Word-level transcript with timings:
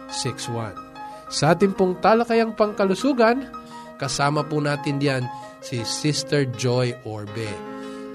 0920-207-7861. 0.10 0.90
Sa 1.30 1.54
ating 1.54 1.78
pong 1.78 1.94
talakayang 2.02 2.58
pangkalusugan, 2.58 3.46
kasama 4.02 4.42
po 4.42 4.58
natin 4.58 4.98
diyan 4.98 5.24
si 5.62 5.86
Sister 5.86 6.50
Joy 6.58 6.90
Orbe. 7.06 7.50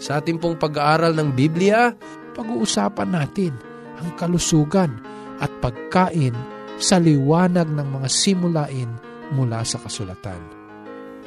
Sa 0.03 0.19
ating 0.19 0.42
pong 0.42 0.59
pag-aaral 0.59 1.14
ng 1.14 1.31
Biblia, 1.31 1.95
pag-uusapan 2.34 3.14
natin 3.14 3.55
ang 4.03 4.11
kalusugan 4.19 4.98
at 5.39 5.51
pagkain 5.62 6.34
sa 6.83 6.98
liwanag 6.98 7.70
ng 7.70 7.89
mga 8.03 8.08
simulain 8.11 8.91
mula 9.31 9.62
sa 9.62 9.79
kasulatan. 9.79 10.42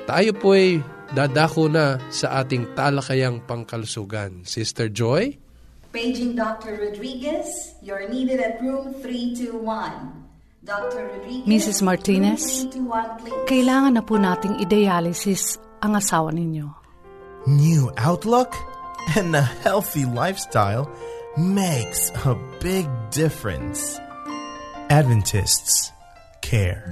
Tayo 0.03 0.31
po 0.35 0.59
ay 0.59 0.83
dadako 1.15 1.71
na 1.71 1.95
sa 2.11 2.43
ating 2.43 2.75
talakayang 2.75 3.47
pangkalusugan. 3.47 4.43
Sister 4.43 4.91
Joy? 4.91 5.39
Paging 5.95 6.35
Dr. 6.35 6.75
Rodriguez, 6.83 7.79
you're 7.79 8.11
needed 8.11 8.43
at 8.43 8.59
room 8.59 8.91
321. 8.99 10.26
Mrs. 11.47 11.79
Martinez, 11.79 12.67
kailangan 13.47 13.95
na 13.95 14.03
po 14.03 14.19
nating 14.19 14.59
i-dialysis 14.59 15.55
ang 15.79 15.95
asawa 15.95 16.35
ninyo. 16.35 16.67
New 17.47 17.87
outlook 17.95 18.51
and 19.15 19.31
a 19.31 19.47
healthy 19.63 20.03
lifestyle 20.03 20.91
makes 21.39 22.11
a 22.27 22.35
big 22.59 22.83
difference. 23.15 23.95
Adventists 24.91 25.95
care. 26.43 26.91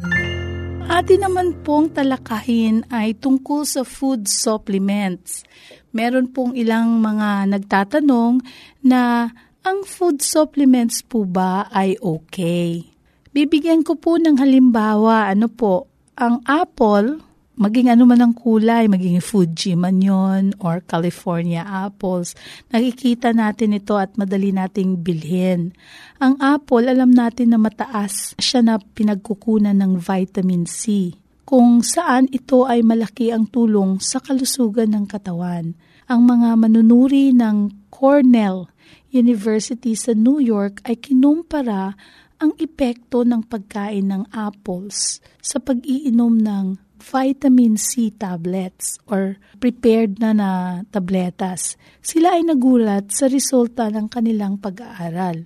Atin 0.87 1.27
naman 1.27 1.59
pong 1.67 1.91
talakahin 1.91 2.87
ay 2.87 3.19
tungkol 3.19 3.67
sa 3.67 3.83
food 3.83 4.31
supplements. 4.31 5.43
Meron 5.91 6.31
pong 6.31 6.55
ilang 6.55 7.03
mga 7.03 7.51
nagtatanong 7.51 8.39
na 8.87 9.27
ang 9.67 9.83
food 9.83 10.23
supplements 10.23 11.03
po 11.03 11.27
ba 11.27 11.67
ay 11.75 11.99
okay? 11.99 12.94
Bibigyan 13.35 13.83
ko 13.83 13.99
po 13.99 14.15
ng 14.15 14.39
halimbawa, 14.39 15.27
ano 15.27 15.51
po, 15.51 15.91
ang 16.15 16.39
apple, 16.47 17.19
maging 17.59 17.91
ano 17.91 18.07
man 18.07 18.23
ang 18.23 18.31
kulay, 18.31 18.87
maging 18.87 19.19
Fuji 19.19 19.75
man 19.75 19.99
yon 19.99 20.55
or 20.63 20.79
California 20.79 21.59
apples, 21.67 22.31
nakikita 22.71 23.35
natin 23.35 23.75
ito 23.75 23.99
at 23.99 24.15
madali 24.15 24.55
nating 24.55 25.03
bilhin. 25.03 25.75
Ang 26.23 26.39
apple, 26.39 26.87
alam 26.87 27.11
natin 27.11 27.51
na 27.51 27.59
mataas 27.59 28.39
siya 28.39 28.63
na 28.63 28.79
pinagkukunan 28.79 29.75
ng 29.83 29.99
vitamin 29.99 30.63
C, 30.63 31.11
kung 31.43 31.83
saan 31.83 32.31
ito 32.31 32.63
ay 32.63 32.87
malaki 32.87 33.35
ang 33.35 33.51
tulong 33.51 33.99
sa 33.99 34.23
kalusugan 34.23 34.95
ng 34.95 35.11
katawan. 35.11 35.75
Ang 36.07 36.21
mga 36.23 36.55
manunuri 36.55 37.35
ng 37.35 37.91
Cornell 37.91 38.71
University 39.11 39.91
sa 39.91 40.15
New 40.15 40.39
York 40.39 40.79
ay 40.87 40.95
kinumpara 41.03 41.99
ang 42.39 42.51
epekto 42.59 43.23
ng 43.23 43.47
pagkain 43.47 44.11
ng 44.11 44.23
apples 44.35 45.23
sa 45.39 45.57
pag-iinom 45.61 46.35
ng 46.41 46.65
vitamin 46.99 47.77
C 47.77 48.09
tablets 48.11 48.97
or 49.05 49.37
prepared 49.61 50.17
na 50.17 50.33
na 50.33 50.49
tabletas. 50.89 51.77
Sila 52.01 52.35
ay 52.35 52.47
nagulat 52.47 53.13
sa 53.13 53.29
resulta 53.29 53.91
ng 53.91 54.09
kanilang 54.09 54.57
pag-aaral. 54.57 55.45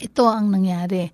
Ito 0.00 0.24
ang 0.28 0.54
nangyari. 0.54 1.10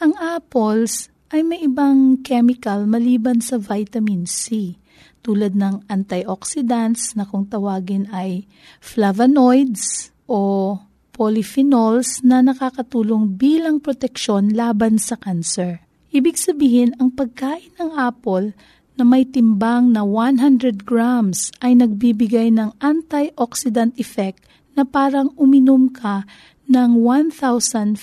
Ang 0.00 0.16
apples 0.16 1.12
ay 1.30 1.44
may 1.44 1.60
ibang 1.62 2.24
chemical 2.24 2.88
maliban 2.88 3.44
sa 3.44 3.60
vitamin 3.60 4.24
C 4.24 4.76
tulad 5.20 5.52
ng 5.52 5.84
antioxidants 5.92 7.12
na 7.14 7.28
kung 7.28 7.44
tawagin 7.44 8.08
ay 8.08 8.48
flavonoids 8.80 10.10
o 10.24 10.74
polyphenols 11.20 12.24
na 12.24 12.40
nakakatulong 12.40 13.36
bilang 13.36 13.76
proteksyon 13.76 14.56
laban 14.56 14.96
sa 14.96 15.20
kanser. 15.20 15.84
Ibig 16.16 16.40
sabihin, 16.40 16.96
ang 16.96 17.12
pagkain 17.12 17.76
ng 17.76 17.92
apple 17.92 18.56
na 18.96 19.04
may 19.04 19.28
timbang 19.28 19.92
na 19.92 20.00
100 20.00 20.88
grams 20.88 21.52
ay 21.60 21.76
nagbibigay 21.76 22.48
ng 22.48 22.72
antioxidant 22.80 23.92
effect 24.00 24.48
na 24.72 24.88
parang 24.88 25.36
uminom 25.36 25.92
ka 25.92 26.24
ng 26.72 26.96
1,500 26.96 28.00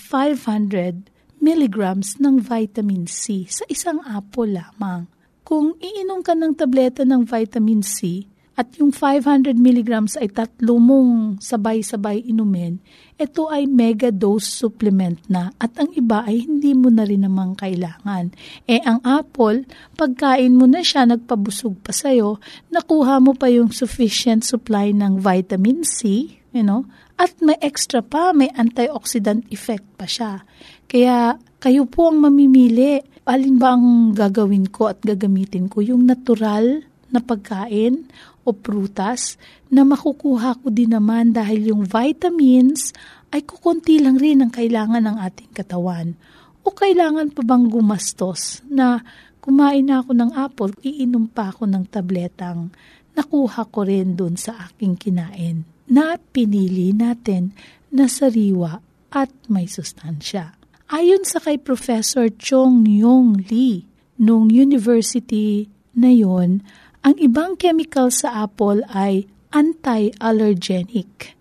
milligrams 1.41 2.21
ng 2.21 2.37
vitamin 2.37 3.09
C 3.09 3.49
sa 3.49 3.65
isang 3.65 3.97
apple 4.05 4.53
lamang. 4.61 5.09
Kung 5.41 5.73
iinom 5.81 6.21
ka 6.21 6.37
ng 6.37 6.53
tableta 6.53 7.01
ng 7.01 7.25
vitamin 7.25 7.81
C, 7.81 8.29
at 8.57 8.73
yung 8.81 8.89
500 8.89 9.53
milligrams 9.53 10.17
ay 10.17 10.33
tatlo 10.33 10.81
mong 10.81 11.37
sabay-sabay 11.37 12.25
inumin, 12.25 12.81
ito 13.13 13.45
ay 13.53 13.69
mega 13.69 14.09
dose 14.09 14.49
supplement 14.49 15.21
na 15.29 15.53
at 15.61 15.77
ang 15.77 15.93
iba 15.93 16.25
ay 16.25 16.49
hindi 16.49 16.73
mo 16.73 16.89
na 16.89 17.05
rin 17.05 17.21
namang 17.21 17.53
kailangan. 17.53 18.33
Eh 18.65 18.81
ang 18.81 18.97
apple, 19.05 19.61
pagkain 19.93 20.57
mo 20.57 20.65
na 20.65 20.81
siya, 20.81 21.05
nagpabusog 21.05 21.85
pa 21.85 21.93
sa'yo, 21.93 22.41
nakuha 22.73 23.21
mo 23.21 23.37
pa 23.37 23.45
yung 23.45 23.69
sufficient 23.69 24.41
supply 24.41 24.89
ng 24.89 25.21
vitamin 25.21 25.85
C, 25.85 26.25
you 26.49 26.65
know, 26.65 26.89
at 27.21 27.37
may 27.41 27.61
extra 27.61 28.01
pa, 28.01 28.33
may 28.33 28.49
antioxidant 28.57 29.45
effect 29.53 29.85
pa 30.01 30.09
siya. 30.09 30.41
Kaya 30.89 31.37
kayo 31.61 31.85
po 31.89 32.09
ang 32.09 32.21
mamimili. 32.21 33.01
Alin 33.27 33.59
ba 33.59 33.75
ang 33.75 34.15
gagawin 34.15 34.69
ko 34.71 34.87
at 34.93 35.01
gagamitin 35.03 35.67
ko? 35.67 35.83
Yung 35.83 36.07
natural 36.07 36.85
na 37.11 37.19
pagkain 37.19 38.07
o 38.47 38.55
prutas 38.55 39.35
na 39.67 39.83
makukuha 39.83 40.63
ko 40.63 40.71
din 40.71 40.95
naman 40.95 41.35
dahil 41.35 41.75
yung 41.75 41.83
vitamins 41.83 42.95
ay 43.35 43.43
kukunti 43.43 43.99
lang 43.99 44.15
rin 44.15 44.39
ang 44.39 44.51
kailangan 44.55 45.03
ng 45.03 45.17
ating 45.19 45.51
katawan. 45.51 46.15
O 46.63 46.71
kailangan 46.71 47.35
pa 47.35 47.43
bang 47.43 47.67
gumastos 47.67 48.63
na 48.71 49.03
kumain 49.43 49.83
na 49.83 49.99
ako 49.99 50.11
ng 50.15 50.31
apple, 50.31 50.71
iinom 50.79 51.27
pa 51.27 51.51
ako 51.51 51.67
ng 51.67 51.83
tabletang 51.91 52.71
nakuha 53.17 53.65
ko 53.73 53.81
rin 53.81 54.13
dun 54.13 54.37
sa 54.37 54.69
aking 54.69 54.93
kinain 54.93 55.65
na 55.89 56.21
pinili 56.21 56.93
natin 56.93 57.49
na 57.89 58.05
sariwa 58.05 58.77
at 59.09 59.33
may 59.49 59.65
sustansya. 59.65 60.53
Ayon 60.93 61.25
sa 61.25 61.41
kay 61.41 61.57
Professor 61.57 62.29
Chong 62.31 62.85
Yong 62.85 63.49
Lee, 63.49 63.89
nung 64.21 64.53
university 64.53 65.67
na 65.97 66.13
yon, 66.13 66.61
ang 67.05 67.15
ibang 67.21 67.57
chemical 67.57 68.09
sa 68.09 68.45
apple 68.45 68.81
ay 68.89 69.29
anti-allergenic. 69.53 71.37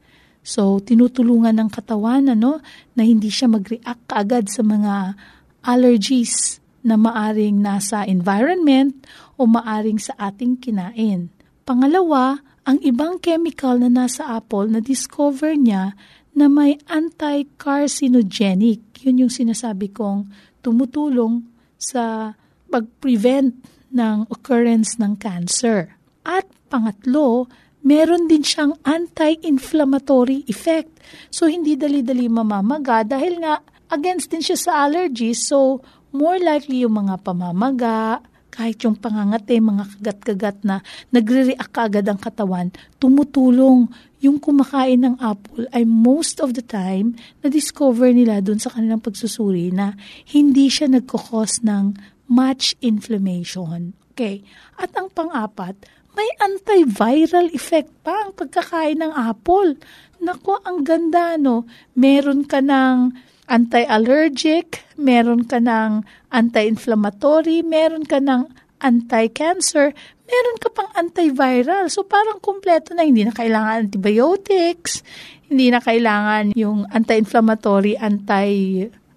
So, 0.47 0.79
tinutulungan 0.79 1.59
ng 1.59 1.71
katawan 1.75 2.31
ano, 2.31 2.63
na 2.95 3.03
hindi 3.03 3.33
siya 3.33 3.51
mag-react 3.51 4.07
kaagad 4.07 4.47
sa 4.47 4.63
mga 4.63 5.19
allergies 5.67 6.63
na 6.87 6.95
maaring 6.95 7.59
nasa 7.59 8.07
environment 8.07 8.95
o 9.35 9.51
maaring 9.51 9.99
sa 9.99 10.15
ating 10.31 10.63
kinain. 10.63 11.35
Pangalawa, 11.67 12.39
ang 12.63 12.79
ibang 12.87 13.19
chemical 13.19 13.83
na 13.83 13.91
nasa 13.91 14.39
apple 14.39 14.71
na 14.71 14.79
discover 14.79 15.59
niya 15.59 15.99
na 16.31 16.47
may 16.47 16.79
anti-carcinogenic. 16.87 19.03
Yun 19.03 19.27
yung 19.27 19.33
sinasabi 19.35 19.91
kong 19.91 20.31
tumutulong 20.63 21.43
sa 21.75 22.35
pag-prevent 22.71 23.76
ng 23.97 24.29
occurrence 24.29 25.01
ng 25.01 25.17
cancer. 25.17 25.97
At 26.29 26.45
pangatlo, 26.69 27.49
meron 27.81 28.29
din 28.29 28.45
siyang 28.45 28.77
anti-inflammatory 28.85 30.45
effect. 30.53 31.01
So, 31.33 31.49
hindi 31.49 31.81
dali-dali 31.81 32.29
mamamaga 32.29 33.07
dahil 33.07 33.41
nga 33.41 33.65
against 33.89 34.35
din 34.35 34.43
siya 34.45 34.59
sa 34.59 34.73
allergies. 34.85 35.47
So, 35.49 35.81
more 36.13 36.37
likely 36.37 36.85
yung 36.85 37.01
mga 37.01 37.25
pamamaga, 37.25 38.21
kahit 38.57 38.81
yung 38.89 38.97
pangangate, 38.97 39.61
mga 39.61 39.85
kagat-kagat 39.97 40.65
na 40.65 40.81
nagre-react 41.13 41.73
kaagad 41.77 42.09
ang 42.09 42.17
katawan, 42.17 42.73
tumutulong 42.97 43.85
yung 44.25 44.41
kumakain 44.41 45.05
ng 45.05 45.21
apple 45.21 45.69
ay 45.77 45.85
most 45.85 46.41
of 46.41 46.57
the 46.57 46.65
time 46.65 47.13
na-discover 47.45 48.09
nila 48.17 48.41
dun 48.41 48.57
sa 48.57 48.73
kanilang 48.73 49.05
pagsusuri 49.05 49.69
na 49.77 49.93
hindi 50.33 50.73
siya 50.73 50.89
nagkakos 50.89 51.61
ng 51.69 52.16
much 52.27 52.75
inflammation. 52.83 53.95
Okay. 54.17 54.43
At 54.81 54.97
ang 54.97 55.13
pang-apat, 55.13 55.77
may 56.17 56.29
antiviral 56.41 57.53
effect 57.53 57.93
pa 58.01 58.25
ang 58.25 58.33
pagkakain 58.33 59.05
ng 59.05 59.13
apple. 59.13 59.77
Nako, 60.25 60.65
ang 60.65 60.81
ganda, 60.81 61.37
no? 61.37 61.69
Meron 61.93 62.49
ka 62.49 62.65
ng 62.65 63.13
anti-allergic, 63.47 64.89
meron 64.97 65.45
ka 65.45 65.61
ng 65.61 66.03
anti-inflammatory, 66.33 67.63
meron 67.63 68.09
ka 68.09 68.19
ng 68.19 68.49
anti-cancer, 68.81 69.93
meron 70.27 70.59
ka 70.59 70.69
pang 70.73 70.91
antiviral. 70.97 71.87
So 71.93 72.03
parang 72.03 72.43
kumpleto 72.43 72.97
na, 72.97 73.07
hindi 73.07 73.23
na 73.23 73.37
kailangan 73.37 73.93
antibiotics, 73.93 75.05
hindi 75.47 75.71
na 75.71 75.79
kailangan 75.79 76.57
yung 76.59 76.89
anti-inflammatory, 76.91 77.95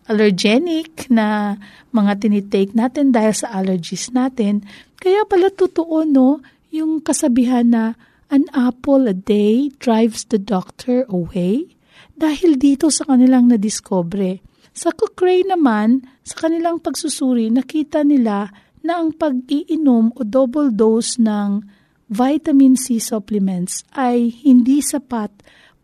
anti-allergenic 0.10 1.06
na 1.14 1.58
mga 1.94 2.26
tinitake 2.26 2.74
natin 2.74 3.14
dahil 3.14 3.34
sa 3.38 3.54
allergies 3.54 4.10
natin. 4.10 4.66
Kaya 4.98 5.22
pala 5.30 5.54
totoo, 5.54 6.02
no? 6.10 6.42
yung 6.70 7.02
kasabihan 7.02 7.66
na 7.66 7.98
an 8.30 8.46
apple 8.54 9.10
a 9.10 9.14
day 9.14 9.74
drives 9.82 10.26
the 10.30 10.38
doctor 10.38 11.02
away 11.10 11.66
dahil 12.14 12.62
dito 12.62 12.94
sa 12.94 13.10
kanilang 13.10 13.50
nadiscobre. 13.50 14.42
Sa 14.70 14.94
Cochrane 14.94 15.50
naman, 15.50 16.06
sa 16.22 16.46
kanilang 16.46 16.78
pagsusuri, 16.78 17.50
nakita 17.50 18.06
nila 18.06 18.54
na 18.86 19.02
ang 19.02 19.18
pag-iinom 19.18 20.14
o 20.14 20.22
double 20.22 20.70
dose 20.70 21.18
ng 21.18 21.66
vitamin 22.06 22.78
C 22.78 23.02
supplements 23.02 23.82
ay 23.98 24.30
hindi 24.46 24.86
sapat 24.86 25.34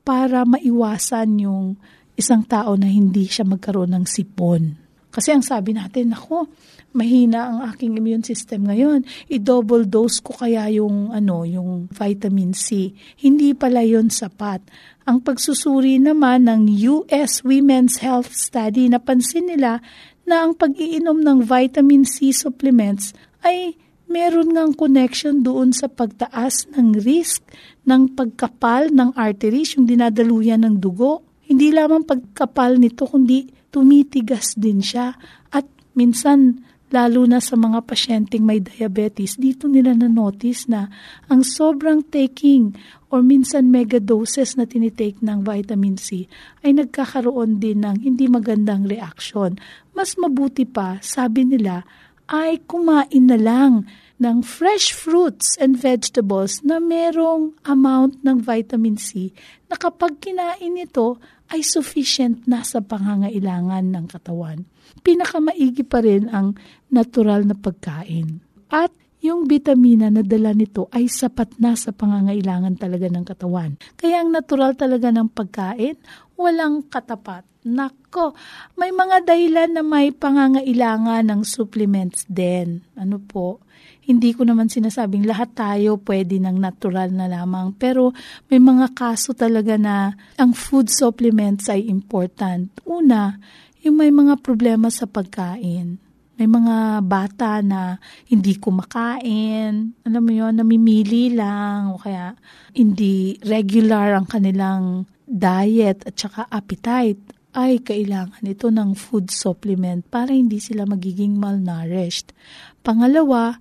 para 0.06 0.45
maiwasan 0.45 1.42
yung 1.42 1.81
isang 2.16 2.44
tao 2.48 2.76
na 2.80 2.88
hindi 2.88 3.28
siya 3.28 3.44
magkaroon 3.48 3.96
ng 3.96 4.06
sipon. 4.08 4.86
Kasi 5.16 5.32
ang 5.32 5.44
sabi 5.44 5.72
natin, 5.72 6.12
ako, 6.12 6.52
mahina 6.96 7.48
ang 7.52 7.60
aking 7.72 7.96
immune 8.00 8.24
system 8.24 8.68
ngayon. 8.68 9.08
I-double 9.32 9.88
dose 9.88 10.20
ko 10.20 10.36
kaya 10.36 10.68
yung 10.72 11.12
ano, 11.12 11.48
yung 11.48 11.92
vitamin 11.92 12.52
C. 12.56 12.92
Hindi 13.20 13.52
pala 13.56 13.84
'yon 13.84 14.12
sapat. 14.12 14.64
Ang 15.08 15.24
pagsusuri 15.24 16.00
naman 16.04 16.52
ng 16.52 16.68
US 16.88 17.44
Women's 17.48 18.04
Health 18.04 18.32
Study, 18.36 18.92
napansin 18.92 19.52
nila 19.52 19.84
na 20.28 20.48
ang 20.48 20.58
pag-iinom 20.58 21.22
ng 21.22 21.48
vitamin 21.48 22.04
C 22.04 22.36
supplements 22.36 23.16
ay 23.46 23.78
meron 24.10 24.56
ngang 24.56 24.74
connection 24.74 25.44
doon 25.44 25.76
sa 25.76 25.92
pagtaas 25.92 26.66
ng 26.74 26.98
risk 27.04 27.46
ng 27.86 28.16
pagkapal 28.18 28.90
ng 28.90 29.14
arteries, 29.14 29.78
yung 29.78 29.86
dinadaluyan 29.86 30.66
ng 30.66 30.76
dugo. 30.82 31.25
Hindi 31.56 31.72
lamang 31.72 32.04
pagkapal 32.04 32.75
nito, 32.75 33.07
kundi 33.07 33.48
tumitigas 33.72 34.60
din 34.60 34.84
siya. 34.84 35.16
At 35.56 35.63
minsan, 35.96 36.60
lalo 36.92 37.24
na 37.24 37.40
sa 37.40 37.56
mga 37.56 37.80
pasyenteng 37.88 38.44
may 38.44 38.60
diabetes, 38.60 39.40
dito 39.40 39.72
nila 39.72 39.96
na-notice 39.96 40.68
na 40.68 40.92
ang 41.31 41.48
sobrang 41.48 42.04
taking 42.12 42.75
or 43.07 43.24
minsan 43.24 43.72
mega 43.72 44.04
doses 44.04 44.60
na 44.60 44.68
tinitake 44.68 45.24
ng 45.24 45.48
vitamin 45.48 45.96
C 45.96 46.28
ay 46.60 46.75
nagkakaroon 46.75 47.63
din 47.63 47.88
ng 47.88 48.04
hindi 48.04 48.28
magandang 48.28 48.92
reaksyon. 48.92 49.56
Mas 49.96 50.19
mabuti 50.19 50.68
pa, 50.68 51.00
sabi 51.00 51.48
nila, 51.48 51.88
ay 52.28 52.68
kumain 52.68 53.31
na 53.31 53.40
lang 53.40 53.88
ng 54.16 54.44
fresh 54.44 54.96
fruits 54.96 55.60
and 55.60 55.76
vegetables 55.76 56.64
na 56.64 56.80
merong 56.80 57.52
amount 57.68 58.24
ng 58.24 58.40
vitamin 58.40 58.96
C 58.96 59.36
na 59.68 59.76
kapag 59.76 60.24
kinain 60.24 60.80
ito 60.80 61.20
ay 61.52 61.62
sufficient 61.62 62.48
na 62.48 62.64
sa 62.64 62.80
pangangailangan 62.80 63.92
ng 63.92 64.06
katawan 64.08 64.64
pinakamaigi 65.02 65.84
pa 65.86 66.02
rin 66.02 66.30
ang 66.34 66.58
natural 66.90 67.44
na 67.46 67.58
pagkain. 67.58 68.42
At 68.74 68.90
yung 69.22 69.50
vitamina 69.50 70.14
na 70.14 70.22
dala 70.22 70.54
nito 70.54 70.86
ay 70.94 71.10
sapat 71.10 71.58
na 71.58 71.74
sa 71.74 71.90
pangangailangan 71.90 72.78
talaga 72.78 73.10
ng 73.10 73.26
katawan. 73.26 73.78
Kaya 73.98 74.22
ang 74.22 74.30
natural 74.30 74.78
talaga 74.78 75.10
ng 75.10 75.34
pagkain, 75.34 75.98
walang 76.38 76.86
katapat. 76.86 77.42
Nako, 77.66 78.38
may 78.78 78.94
mga 78.94 79.26
dahilan 79.26 79.74
na 79.74 79.82
may 79.82 80.14
pangangailangan 80.14 81.26
ng 81.26 81.42
supplements 81.42 82.30
din. 82.30 82.86
Ano 82.94 83.18
po? 83.18 83.65
Hindi 84.06 84.38
ko 84.38 84.46
naman 84.46 84.69
sinasabing 84.69 85.25
lahat 85.25 85.57
tayo 85.57 85.98
pwede 86.06 86.38
ng 86.38 86.62
natural 86.62 87.10
na 87.10 87.25
lamang. 87.25 87.74
Pero 87.74 88.13
may 88.54 88.62
mga 88.62 88.94
kaso 88.94 89.34
talaga 89.34 89.81
na 89.81 90.13
ang 90.38 90.54
food 90.54 90.94
supplements 90.94 91.66
ay 91.74 91.90
important. 91.90 92.69
Una, 92.86 93.34
yung 93.81 93.98
may 93.98 94.13
mga 94.13 94.42
problema 94.46 94.94
sa 94.94 95.10
pagkain. 95.10 95.98
May 96.36 96.52
mga 96.52 97.00
bata 97.07 97.63
na 97.63 97.96
hindi 98.28 98.60
kumakain, 98.60 99.96
alam 100.04 100.19
mo 100.19 100.31
yun, 100.36 100.52
namimili 100.60 101.31
lang, 101.31 101.96
o 101.96 102.02
kaya 102.02 102.36
hindi 102.75 103.40
regular 103.40 104.19
ang 104.19 104.28
kanilang 104.28 105.07
diet 105.24 106.04
at 106.04 106.19
saka 106.19 106.44
appetite, 106.52 107.24
ay 107.56 107.80
kailangan 107.80 108.44
ito 108.44 108.68
ng 108.68 109.00
food 109.00 109.31
supplement 109.31 110.04
para 110.12 110.35
hindi 110.35 110.59
sila 110.59 110.83
magiging 110.83 111.40
malnourished. 111.40 112.35
Pangalawa, 112.83 113.56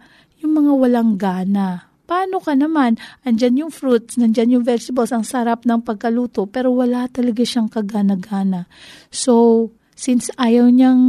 yung 0.44 0.54
mga 0.60 0.72
walang 0.76 1.16
gana. 1.16 1.88
Paano 2.04 2.36
ka 2.36 2.52
naman? 2.52 3.00
Andyan 3.24 3.64
yung 3.64 3.72
fruits, 3.72 4.20
nandyan 4.20 4.60
yung 4.60 4.64
vegetables, 4.64 5.08
ang 5.08 5.24
sarap 5.24 5.64
ng 5.64 5.80
pagkaluto, 5.80 6.44
pero 6.44 6.68
wala 6.76 7.08
talaga 7.08 7.40
siyang 7.40 7.72
kagana-gana. 7.72 8.68
So, 9.08 9.72
Since 9.94 10.34
ayaw 10.34 10.74
niyang 10.74 11.02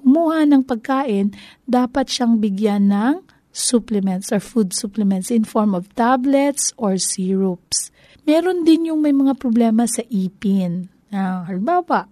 kumuha 0.00 0.48
ng 0.48 0.64
pagkain, 0.64 1.36
dapat 1.68 2.08
siyang 2.08 2.40
bigyan 2.40 2.88
ng 2.88 3.20
supplements 3.52 4.32
or 4.32 4.40
food 4.40 4.72
supplements 4.72 5.28
in 5.28 5.44
form 5.44 5.76
of 5.76 5.92
tablets 5.92 6.72
or 6.80 6.96
syrups. 6.96 7.92
Meron 8.24 8.64
din 8.64 8.88
yung 8.88 9.04
may 9.04 9.12
mga 9.12 9.36
problema 9.36 9.84
sa 9.84 10.00
ipin. 10.08 10.88
Na, 11.12 11.44
halimbawa, 11.44 12.08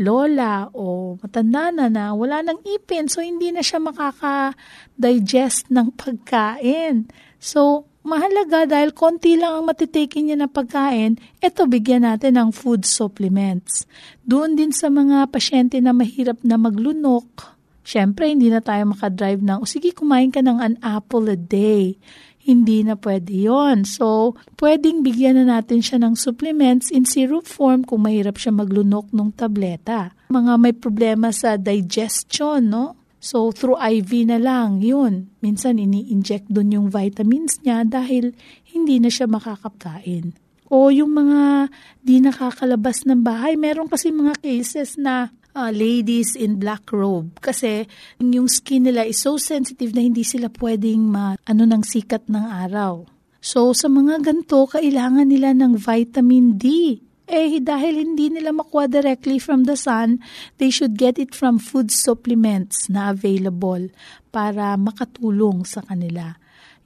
lola 0.00 0.72
o 0.72 1.14
matanda 1.20 1.68
na 1.68 1.92
na 1.92 2.16
wala 2.16 2.40
ng 2.40 2.64
ipin 2.64 3.06
so 3.06 3.20
hindi 3.20 3.52
na 3.52 3.60
siya 3.60 3.76
makaka-digest 3.84 5.68
ng 5.68 5.92
pagkain. 5.92 7.12
So, 7.36 7.84
mahalaga 8.00 8.64
dahil 8.64 8.96
konti 8.96 9.36
lang 9.36 9.60
ang 9.60 9.64
matitake 9.68 10.24
niya 10.24 10.40
na 10.40 10.48
pagkain, 10.48 11.20
eto 11.44 11.68
bigyan 11.68 12.08
natin 12.08 12.40
ng 12.40 12.50
food 12.50 12.88
supplements. 12.88 13.84
Doon 14.24 14.56
din 14.56 14.72
sa 14.72 14.88
mga 14.88 15.28
pasyente 15.28 15.76
na 15.84 15.92
mahirap 15.92 16.40
na 16.40 16.56
maglunok, 16.56 17.60
syempre 17.84 18.32
hindi 18.32 18.48
na 18.48 18.64
tayo 18.64 18.88
makadrive 18.88 19.44
ng, 19.44 19.60
o 19.60 19.68
sige 19.68 19.92
kumain 19.92 20.32
ka 20.32 20.40
ng 20.40 20.58
an 20.60 20.74
apple 20.80 21.28
a 21.28 21.36
day. 21.36 22.00
Hindi 22.40 22.80
na 22.82 22.96
pwede 22.96 23.36
yon. 23.36 23.84
So, 23.84 24.36
pwedeng 24.56 25.04
bigyan 25.04 25.36
na 25.40 25.60
natin 25.60 25.84
siya 25.84 26.00
ng 26.00 26.16
supplements 26.16 26.88
in 26.88 27.04
syrup 27.04 27.44
form 27.44 27.84
kung 27.84 28.08
mahirap 28.08 28.40
siya 28.40 28.56
maglunok 28.56 29.12
ng 29.12 29.36
tableta. 29.36 30.16
Mga 30.32 30.52
may 30.56 30.72
problema 30.72 31.28
sa 31.36 31.60
digestion, 31.60 32.72
no? 32.72 32.96
So, 33.20 33.52
through 33.52 33.76
IV 33.76 34.32
na 34.32 34.40
lang, 34.40 34.80
yun. 34.80 35.28
Minsan, 35.44 35.76
ini-inject 35.76 36.48
dun 36.48 36.72
yung 36.72 36.88
vitamins 36.88 37.60
niya 37.60 37.84
dahil 37.84 38.32
hindi 38.72 38.96
na 38.96 39.12
siya 39.12 39.28
makakapkain. 39.28 40.32
O 40.70 40.88
yung 40.88 41.12
mga 41.12 41.68
di 42.00 42.22
nakakalabas 42.22 43.04
ng 43.04 43.20
bahay, 43.20 43.60
meron 43.60 43.90
kasi 43.90 44.08
mga 44.08 44.38
cases 44.40 44.96
na 44.96 45.34
uh, 45.54 45.70
ladies 45.72 46.34
in 46.38 46.58
black 46.58 46.90
robe 46.90 47.38
kasi 47.42 47.86
yung 48.20 48.46
skin 48.46 48.86
nila 48.86 49.06
is 49.06 49.22
so 49.22 49.36
sensitive 49.40 49.94
na 49.94 50.02
hindi 50.04 50.22
sila 50.22 50.50
pwedeng 50.60 51.10
ma, 51.10 51.34
ano 51.46 51.62
ng 51.66 51.82
sikat 51.82 52.28
ng 52.30 52.46
araw. 52.68 53.06
So, 53.40 53.72
sa 53.72 53.88
mga 53.88 54.20
ganto, 54.20 54.68
kailangan 54.68 55.32
nila 55.32 55.56
ng 55.56 55.80
vitamin 55.80 56.60
D. 56.60 56.96
Eh, 57.30 57.62
dahil 57.62 58.04
hindi 58.04 58.28
nila 58.28 58.52
makuha 58.52 58.90
directly 58.90 59.40
from 59.40 59.64
the 59.64 59.78
sun, 59.78 60.20
they 60.60 60.68
should 60.68 60.98
get 60.98 61.16
it 61.16 61.32
from 61.32 61.56
food 61.56 61.88
supplements 61.88 62.90
na 62.92 63.14
available 63.14 63.88
para 64.34 64.74
makatulong 64.76 65.64
sa 65.64 65.80
kanila. 65.86 66.36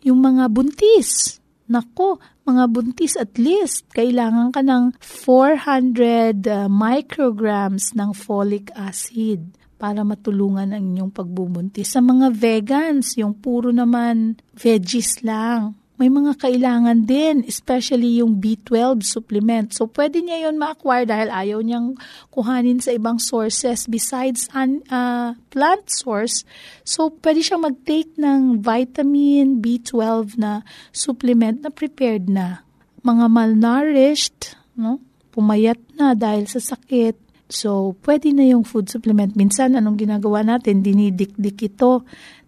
Yung 0.05 0.21
mga 0.21 0.53
buntis, 0.53 1.41
Nako, 1.65 2.21
mga 2.45 2.65
buntis 2.69 3.17
at 3.17 3.37
least, 3.41 3.89
kailangan 3.97 4.53
ka 4.53 4.61
ng 4.61 4.97
400 5.01 6.45
uh, 6.45 6.69
micrograms 6.69 7.97
ng 7.97 8.13
folic 8.13 8.69
acid 8.77 9.57
para 9.81 10.01
matulungan 10.01 10.73
ang 10.73 10.85
inyong 10.95 11.13
pagbubuntis. 11.13 11.93
Sa 11.93 12.01
mga 12.01 12.33
vegans, 12.33 13.21
yung 13.21 13.37
puro 13.37 13.69
naman 13.69 14.41
veggies 14.57 15.21
lang, 15.21 15.77
may 15.95 16.11
mga 16.11 16.35
kailangan 16.43 17.07
din, 17.07 17.47
especially 17.47 18.19
yung 18.19 18.43
B12 18.43 19.07
supplement. 19.07 19.71
So, 19.71 19.87
pwede 19.87 20.19
niya 20.27 20.51
yon 20.51 20.59
ma-acquire 20.59 21.07
dahil 21.07 21.31
ayaw 21.31 21.63
niyang 21.63 21.95
kuhanin 22.35 22.83
sa 22.83 22.91
ibang 22.91 23.23
sources 23.23 23.87
besides 23.87 24.51
an 24.51 24.83
uh, 24.91 25.39
plant 25.55 25.87
source. 25.87 26.43
So, 26.83 27.15
pwede 27.23 27.47
siyang 27.47 27.63
mag-take 27.63 28.11
ng 28.19 28.59
vitamin 28.59 29.63
B12 29.63 30.35
na 30.35 30.67
supplement 30.91 31.63
na 31.63 31.71
prepared 31.71 32.27
na. 32.27 32.67
Mga 33.07 33.31
malnourished, 33.31 34.59
no? 34.75 34.99
pumayat 35.31 35.79
na 35.99 36.15
dahil 36.15 36.47
sa 36.47 36.63
sakit. 36.63 37.19
So, 37.51 37.99
pwede 38.07 38.31
na 38.31 38.47
yung 38.47 38.63
food 38.63 38.87
supplement. 38.91 39.35
Minsan, 39.35 39.75
anong 39.79 39.99
ginagawa 39.99 40.47
natin? 40.47 40.83
Dinidikdik 40.83 41.59
ito. 41.71 42.03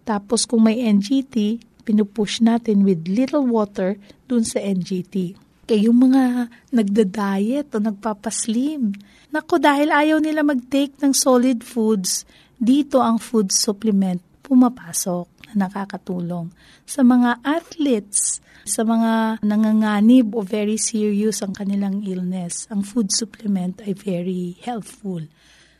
Tapos, 0.07 0.47
kung 0.47 0.63
may 0.63 0.83
NGT, 0.87 1.66
pinupush 1.87 2.43
natin 2.43 2.83
with 2.83 3.07
little 3.07 3.47
water 3.47 3.95
dun 4.27 4.43
sa 4.43 4.59
NGT. 4.59 5.39
Kaya 5.67 5.87
yung 5.87 6.11
mga 6.11 6.51
nagda-diet 6.75 7.71
o 7.71 7.79
nagpapaslim, 7.79 8.91
nako 9.31 9.59
dahil 9.59 9.91
ayaw 9.91 10.19
nila 10.19 10.43
mag-take 10.43 10.95
ng 10.99 11.15
solid 11.15 11.63
foods, 11.63 12.27
dito 12.59 12.99
ang 12.99 13.19
food 13.19 13.55
supplement 13.55 14.19
pumapasok 14.43 15.27
na 15.51 15.67
nakakatulong. 15.67 16.51
Sa 16.87 17.03
mga 17.03 17.43
athletes, 17.43 18.39
sa 18.67 18.83
mga 18.83 19.43
nanganganib 19.43 20.35
o 20.35 20.43
very 20.43 20.79
serious 20.79 21.43
ang 21.43 21.51
kanilang 21.55 22.03
illness, 22.03 22.67
ang 22.71 22.83
food 22.83 23.11
supplement 23.11 23.79
ay 23.83 23.95
very 23.95 24.55
helpful. 24.63 25.23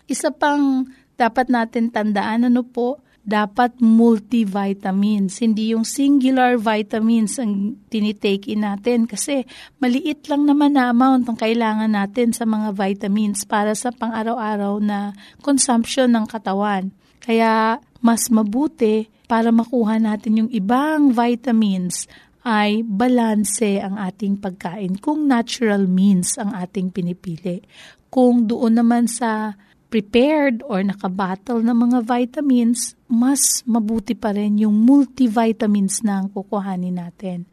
Isa 0.07 0.31
pang 0.31 0.87
dapat 1.15 1.47
natin 1.51 1.91
tandaan, 1.91 2.47
ano 2.47 2.63
po, 2.63 2.99
dapat 3.27 3.83
multivitamins, 3.83 5.43
hindi 5.43 5.75
yung 5.75 5.83
singular 5.83 6.55
vitamins 6.55 7.35
ang 7.35 7.75
tinitake 7.91 8.47
in 8.47 8.63
natin 8.63 9.03
kasi 9.03 9.43
maliit 9.83 10.31
lang 10.31 10.47
naman 10.47 10.79
na 10.79 10.95
amount 10.95 11.27
ang 11.27 11.35
kailangan 11.35 11.91
natin 11.91 12.31
sa 12.31 12.47
mga 12.47 12.71
vitamins 12.71 13.43
para 13.43 13.75
sa 13.75 13.91
pang-araw-araw 13.91 14.79
na 14.79 15.11
consumption 15.43 16.07
ng 16.15 16.23
katawan. 16.23 16.95
Kaya 17.19 17.83
mas 17.99 18.31
mabuti 18.31 19.11
para 19.27 19.51
makuha 19.51 19.99
natin 19.99 20.47
yung 20.47 20.51
ibang 20.55 21.11
vitamins 21.11 22.07
ay 22.47 22.79
balanse 22.79 23.83
ang 23.83 23.99
ating 23.99 24.39
pagkain 24.39 25.03
kung 25.03 25.27
natural 25.27 25.83
means 25.83 26.39
ang 26.39 26.55
ating 26.55 26.95
pinipili. 26.95 27.59
Kung 28.07 28.47
doon 28.47 28.79
naman 28.79 29.11
sa 29.11 29.59
prepared 29.87 30.63
or 30.67 30.83
nakabattle 30.83 31.63
ng 31.63 31.77
mga 31.87 31.99
vitamins, 32.03 32.95
mas 33.07 33.63
mabuti 33.63 34.13
pa 34.13 34.35
rin 34.35 34.59
yung 34.59 34.75
multivitamins 34.83 36.03
na 36.03 36.23
ang 36.23 36.27
kukuhanin 36.31 36.99
natin. 36.99 37.47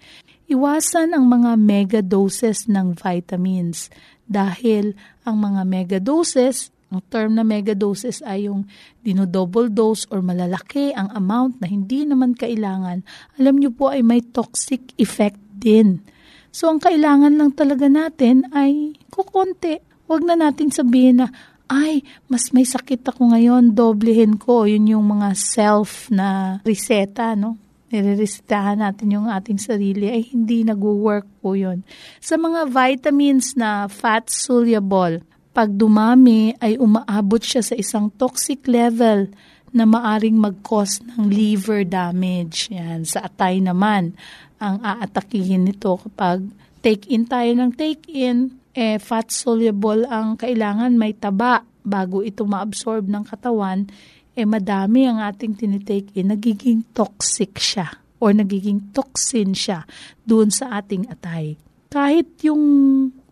Iwasan 0.51 1.15
ang 1.15 1.31
mga 1.31 1.57
mega 1.57 2.01
doses 2.03 2.67
ng 2.67 2.99
vitamins 2.99 3.89
dahil 4.27 4.93
ang 5.25 5.41
mga 5.41 5.63
mega 5.65 5.99
doses, 6.03 6.75
ang 6.93 7.01
term 7.09 7.39
na 7.39 7.47
mega 7.47 7.73
doses 7.73 8.21
ay 8.23 8.51
yung 8.51 8.67
dinodouble 9.01 9.71
dose 9.73 10.05
or 10.11 10.21
malalaki 10.21 10.93
ang 10.93 11.11
amount 11.15 11.59
na 11.63 11.67
hindi 11.71 12.05
naman 12.05 12.37
kailangan. 12.37 13.03
Alam 13.41 13.63
nyo 13.63 13.71
po 13.73 13.91
ay 13.95 14.05
may 14.05 14.21
toxic 14.21 14.95
effect 15.01 15.41
din. 15.55 16.03
So 16.55 16.71
ang 16.71 16.79
kailangan 16.79 17.35
lang 17.35 17.51
talaga 17.59 17.91
natin 17.91 18.47
ay 18.55 18.95
kukonti. 19.11 19.81
Huwag 20.07 20.23
na 20.23 20.37
natin 20.37 20.69
sabihin 20.69 21.25
na 21.25 21.27
ay, 21.69 22.05
mas 22.29 22.53
may 22.53 22.69
sakit 22.69 23.01
ako 23.09 23.33
ngayon, 23.33 23.73
doblehin 23.73 24.37
ko. 24.37 24.69
Yun 24.69 24.99
yung 24.99 25.07
mga 25.17 25.33
self 25.33 26.13
na 26.13 26.61
reseta, 26.63 27.33
no? 27.33 27.57
Nireresetahan 27.89 28.83
natin 28.83 29.15
yung 29.15 29.27
ating 29.31 29.57
sarili, 29.57 30.11
ay 30.11 30.29
hindi 30.35 30.67
nag-work 30.67 31.25
po 31.41 31.55
yun. 31.55 31.87
Sa 32.19 32.35
mga 32.35 32.69
vitamins 32.69 33.55
na 33.55 33.87
fat 33.87 34.27
soluble, 34.29 35.23
pag 35.55 35.71
dumami 35.71 36.51
ay 36.59 36.75
umaabot 36.77 37.39
siya 37.39 37.63
sa 37.63 37.79
isang 37.79 38.11
toxic 38.19 38.67
level 38.67 39.31
na 39.71 39.87
maaring 39.87 40.35
mag-cause 40.35 41.03
ng 41.03 41.31
liver 41.31 41.87
damage. 41.87 42.71
Yan. 42.75 43.07
Sa 43.07 43.23
atay 43.27 43.63
naman, 43.63 44.19
ang 44.59 44.83
aatakihin 44.83 45.67
nito 45.67 45.99
kapag 45.99 46.43
take-in 46.83 47.27
tayo 47.27 47.51
ng 47.55 47.71
take-in, 47.75 48.55
eh, 48.75 48.99
fat 48.99 49.31
soluble 49.31 50.03
ang 50.11 50.35
kailangan 50.35 50.99
may 50.99 51.15
taba 51.15 51.63
bago 51.87 52.21
ito 52.27 52.43
maabsorb 52.43 53.07
ng 53.07 53.25
katawan, 53.25 53.87
eh 54.35 54.43
madami 54.43 55.07
ang 55.07 55.23
ating 55.23 55.55
tinitake 55.55 56.11
in, 56.19 56.35
nagiging 56.35 56.83
toxic 56.91 57.55
siya 57.57 58.03
or 58.19 58.35
nagiging 58.35 58.91
toxin 58.91 59.55
siya 59.55 59.87
doon 60.27 60.51
sa 60.51 60.83
ating 60.83 61.07
atay. 61.07 61.55
Kahit 61.95 62.43
yung 62.43 62.63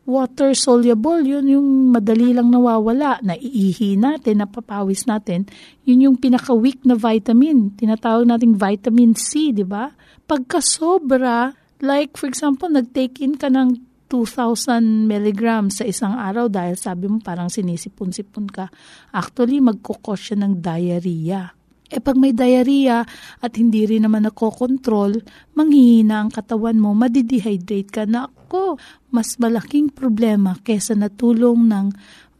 water 0.07 0.55
soluble, 0.55 1.23
yun 1.27 1.47
yung 1.47 1.69
madali 1.91 2.35
lang 2.35 2.51
nawawala, 2.51 3.23
naiihi 3.23 3.99
natin, 3.99 4.43
napapawis 4.43 5.07
natin, 5.07 5.47
yun 5.87 6.11
yung 6.11 6.17
pinaka-weak 6.19 6.83
na 6.87 6.95
vitamin. 6.99 7.75
Tinatawag 7.75 8.27
nating 8.27 8.55
vitamin 8.55 9.15
C, 9.19 9.51
di 9.51 9.67
ba? 9.67 9.91
Pagka 10.27 10.63
sobra, 10.63 11.55
like 11.83 12.15
for 12.15 12.31
example, 12.31 12.71
nag-take 12.71 13.23
in 13.23 13.35
ka 13.35 13.51
ng 13.51 13.92
2,000 14.13 15.09
milligrams 15.09 15.81
sa 15.81 15.89
isang 15.89 16.13
araw 16.13 16.53
dahil 16.53 16.77
sabi 16.77 17.09
mo 17.09 17.17
parang 17.25 17.49
sinisipon-sipon 17.49 18.45
ka. 18.53 18.69
Actually, 19.17 19.65
magkukos 19.65 20.21
siya 20.21 20.45
ng 20.45 20.61
diarrhea. 20.61 21.57
E 21.89 21.97
pag 21.97 22.21
may 22.21 22.37
diarrhea 22.37 23.05
at 23.41 23.53
hindi 23.57 23.89
rin 23.89 24.05
naman 24.05 24.29
nakokontrol, 24.29 25.17
manghihina 25.57 26.21
ang 26.21 26.29
katawan 26.29 26.77
mo, 26.77 26.93
madidehydrate 26.93 27.89
ka 27.89 28.05
na 28.05 28.29
ako. 28.29 28.77
Mas 29.09 29.41
malaking 29.41 29.89
problema 29.89 30.61
kesa 30.61 30.93
natulong 30.93 31.65
ng 31.73 31.87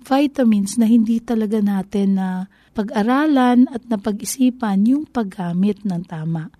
vitamins 0.05 0.77
na 0.77 0.85
hindi 0.85 1.25
talaga 1.25 1.65
natin 1.65 2.21
na 2.21 2.53
pag-aralan 2.77 3.69
at 3.73 3.89
napag-isipan 3.89 4.89
yung 4.89 5.05
paggamit 5.09 5.85
ng 5.89 6.05
tama. 6.05 6.53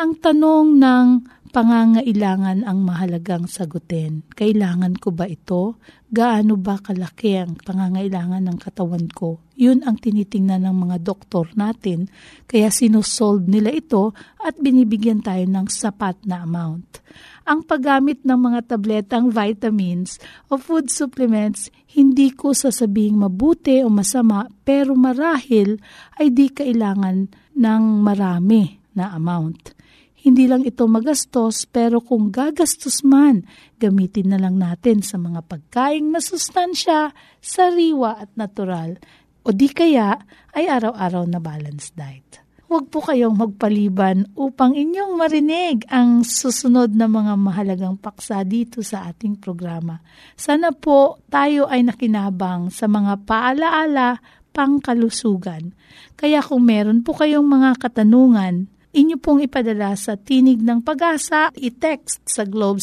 Ang 0.00 0.16
tanong 0.20 0.68
ng 0.80 1.06
pangangailangan 1.54 2.66
ang 2.66 2.82
mahalagang 2.82 3.46
sagutin. 3.46 4.26
Kailangan 4.34 4.98
ko 4.98 5.14
ba 5.14 5.30
ito? 5.30 5.78
Gaano 6.10 6.58
ba 6.58 6.82
kalaki 6.82 7.38
ang 7.38 7.54
pangangailangan 7.54 8.42
ng 8.42 8.58
katawan 8.58 9.06
ko? 9.14 9.38
Yun 9.54 9.86
ang 9.86 10.02
tinitingnan 10.02 10.66
ng 10.66 10.74
mga 10.74 11.06
doktor 11.06 11.46
natin. 11.54 12.10
Kaya 12.50 12.74
sinusolve 12.74 13.46
nila 13.46 13.70
ito 13.70 14.10
at 14.42 14.58
binibigyan 14.58 15.22
tayo 15.22 15.46
ng 15.46 15.70
sapat 15.70 16.26
na 16.26 16.42
amount. 16.42 16.98
Ang 17.46 17.62
paggamit 17.62 18.26
ng 18.26 18.34
mga 18.50 18.74
tabletang 18.74 19.30
vitamins 19.30 20.18
o 20.50 20.58
food 20.58 20.90
supplements, 20.90 21.70
hindi 21.94 22.34
ko 22.34 22.50
sasabing 22.50 23.14
mabuti 23.14 23.78
o 23.86 23.88
masama 23.94 24.50
pero 24.66 24.98
marahil 24.98 25.78
ay 26.18 26.34
di 26.34 26.50
kailangan 26.50 27.30
ng 27.54 27.82
marami 28.02 28.82
na 28.98 29.14
amount. 29.14 29.83
Hindi 30.24 30.48
lang 30.48 30.64
ito 30.64 30.88
magastos 30.88 31.68
pero 31.68 32.00
kung 32.00 32.32
gagastos 32.32 33.04
man, 33.04 33.44
gamitin 33.76 34.32
na 34.32 34.40
lang 34.40 34.56
natin 34.56 35.04
sa 35.04 35.20
mga 35.20 35.44
pagkaing 35.44 36.08
masustansya, 36.08 37.12
sariwa 37.44 38.24
at 38.24 38.32
natural 38.32 38.96
o 39.44 39.52
di 39.52 39.68
kaya 39.68 40.16
ay 40.56 40.64
araw-araw 40.64 41.28
na 41.28 41.36
balanced 41.44 41.92
diet. 41.92 42.40
Huwag 42.64 42.88
po 42.88 43.04
kayong 43.04 43.36
magpaliban 43.36 44.32
upang 44.32 44.72
inyong 44.72 45.20
marinig 45.20 45.84
ang 45.92 46.24
susunod 46.24 46.96
na 46.96 47.04
mga 47.04 47.36
mahalagang 47.36 48.00
paksa 48.00 48.40
dito 48.48 48.80
sa 48.80 49.04
ating 49.12 49.36
programa. 49.36 50.00
Sana 50.32 50.72
po 50.72 51.20
tayo 51.28 51.68
ay 51.68 51.84
nakinabang 51.84 52.72
sa 52.72 52.88
mga 52.88 53.28
paalaala 53.28 54.18
pangkalusugan. 54.56 55.76
Kaya 56.16 56.40
kung 56.40 56.64
meron 56.64 57.04
po 57.04 57.12
kayong 57.12 57.44
mga 57.44 57.76
katanungan, 57.76 58.70
inyo 58.94 59.18
pong 59.18 59.42
ipadala 59.42 59.98
sa 59.98 60.14
Tinig 60.14 60.62
ng 60.62 60.86
Pag-asa, 60.86 61.50
i-text 61.58 62.22
sa 62.30 62.46
Globe 62.46 62.78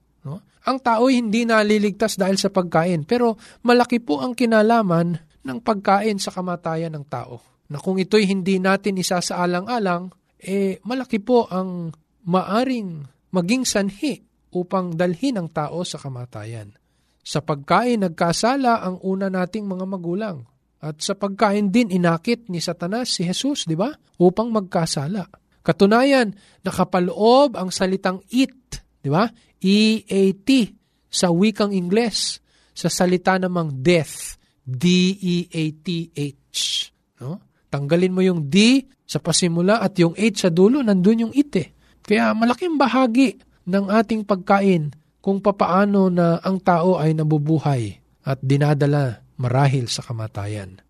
Ang 0.64 0.78
tao 0.80 1.12
hindi 1.12 1.44
naliligtas 1.44 2.16
dahil 2.16 2.40
sa 2.40 2.48
pagkain, 2.48 3.04
pero 3.04 3.36
malaki 3.68 4.00
po 4.00 4.24
ang 4.24 4.32
kinalaman 4.32 5.20
ng 5.44 5.60
pagkain 5.60 6.16
sa 6.24 6.32
kamatayan 6.32 6.96
ng 6.96 7.06
tao. 7.12 7.44
Na 7.68 7.80
kung 7.80 8.00
ito'y 8.00 8.24
hindi 8.28 8.64
natin 8.64 8.96
isasaalang-alang, 8.96 10.08
eh 10.40 10.80
malaki 10.88 11.20
po 11.20 11.48
ang 11.52 11.92
maaring 12.24 13.04
maging 13.36 13.64
sanhi 13.68 14.24
upang 14.56 14.96
dalhin 14.96 15.42
ang 15.42 15.50
tao 15.52 15.84
sa 15.84 16.00
kamatayan. 16.00 16.72
Sa 17.24 17.40
pagkain, 17.40 18.04
nagkasala 18.04 18.84
ang 18.84 19.00
una 19.04 19.32
nating 19.32 19.64
mga 19.64 19.86
magulang. 19.88 20.44
At 20.84 21.00
sa 21.00 21.16
pagkain 21.16 21.72
din 21.72 21.88
inakit 21.88 22.52
ni 22.52 22.60
Satanas 22.60 23.16
si 23.16 23.24
Jesus, 23.24 23.64
di 23.64 23.80
ba? 23.80 23.92
Upang 24.20 24.52
magkasala. 24.52 25.24
Katunayan, 25.64 26.36
nakapaloob 26.68 27.56
ang 27.56 27.72
salitang 27.72 28.20
eat, 28.36 28.84
di 29.00 29.08
ba? 29.08 29.24
E-A-T 29.64 30.50
sa 31.08 31.32
wikang 31.32 31.72
Ingles, 31.72 32.44
sa 32.76 32.92
salita 32.92 33.40
namang 33.40 33.80
death, 33.80 34.36
D-E-A-T-H. 34.68 36.60
No? 37.24 37.40
Tanggalin 37.72 38.14
mo 38.14 38.22
yung 38.22 38.52
D 38.52 38.86
sa 39.08 39.18
pasimula 39.24 39.82
at 39.82 39.98
yung 39.98 40.14
H 40.14 40.46
sa 40.46 40.50
dulo, 40.54 40.84
nandun 40.84 41.30
yung 41.30 41.34
it 41.34 41.54
eh. 41.56 41.72
Kaya 42.04 42.36
malaking 42.36 42.76
bahagi 42.76 43.40
ng 43.64 43.88
ating 43.88 44.28
pagkain 44.28 44.92
kung 45.24 45.40
papaano 45.40 46.12
na 46.12 46.44
ang 46.44 46.60
tao 46.60 47.00
ay 47.00 47.16
nabubuhay 47.16 47.96
at 48.28 48.44
dinadala 48.44 49.24
marahil 49.40 49.88
sa 49.88 50.04
kamatayan. 50.04 50.84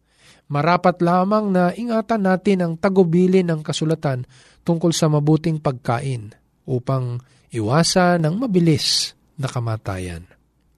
Marapat 0.50 1.00
lamang 1.00 1.54
na 1.54 1.72
ingatan 1.74 2.26
natin 2.26 2.58
ang 2.66 2.74
tagubilin 2.78 3.48
ng 3.48 3.62
kasulatan 3.62 4.26
tungkol 4.66 4.92
sa 4.92 5.08
mabuting 5.08 5.62
pagkain 5.62 6.34
upang 6.68 7.22
iwasan 7.54 8.26
ng 8.26 8.36
mabilis 8.42 9.14
na 9.38 9.46
kamatayan. 9.46 10.26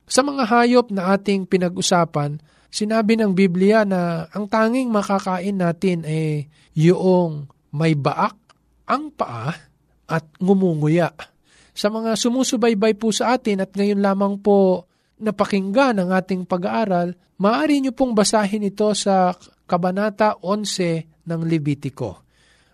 Sa 0.05 0.21
mga 0.21 0.43
hayop 0.45 0.91
na 0.93 1.15
ating 1.15 1.47
pinag-usapan, 1.49 2.37
sinabi 2.69 3.17
ng 3.17 3.33
Biblia 3.33 3.87
na 3.87 4.29
ang 4.29 4.45
tanging 4.45 4.91
makakain 4.91 5.57
natin 5.57 6.05
ay 6.05 6.45
yung 6.77 7.49
may 7.73 7.95
baak, 7.97 8.35
ang 8.85 9.09
paa, 9.09 9.55
at 10.05 10.25
ngumunguya. 10.37 11.09
Sa 11.73 11.89
mga 11.89 12.13
sumusubaybay 12.13 12.93
po 12.95 13.09
sa 13.09 13.35
atin 13.35 13.65
at 13.65 13.73
ngayon 13.73 13.99
lamang 13.99 14.37
po 14.37 14.85
napakinggan 15.17 15.97
ang 15.97 16.13
ating 16.13 16.45
pag-aaral, 16.45 17.17
maaari 17.41 17.81
niyo 17.81 17.91
pong 17.95 18.13
basahin 18.13 18.67
ito 18.67 18.91
sa 18.93 19.33
Kabanata 19.65 20.37
11 20.45 21.25
ng 21.25 21.41
Levitiko. 21.41 22.21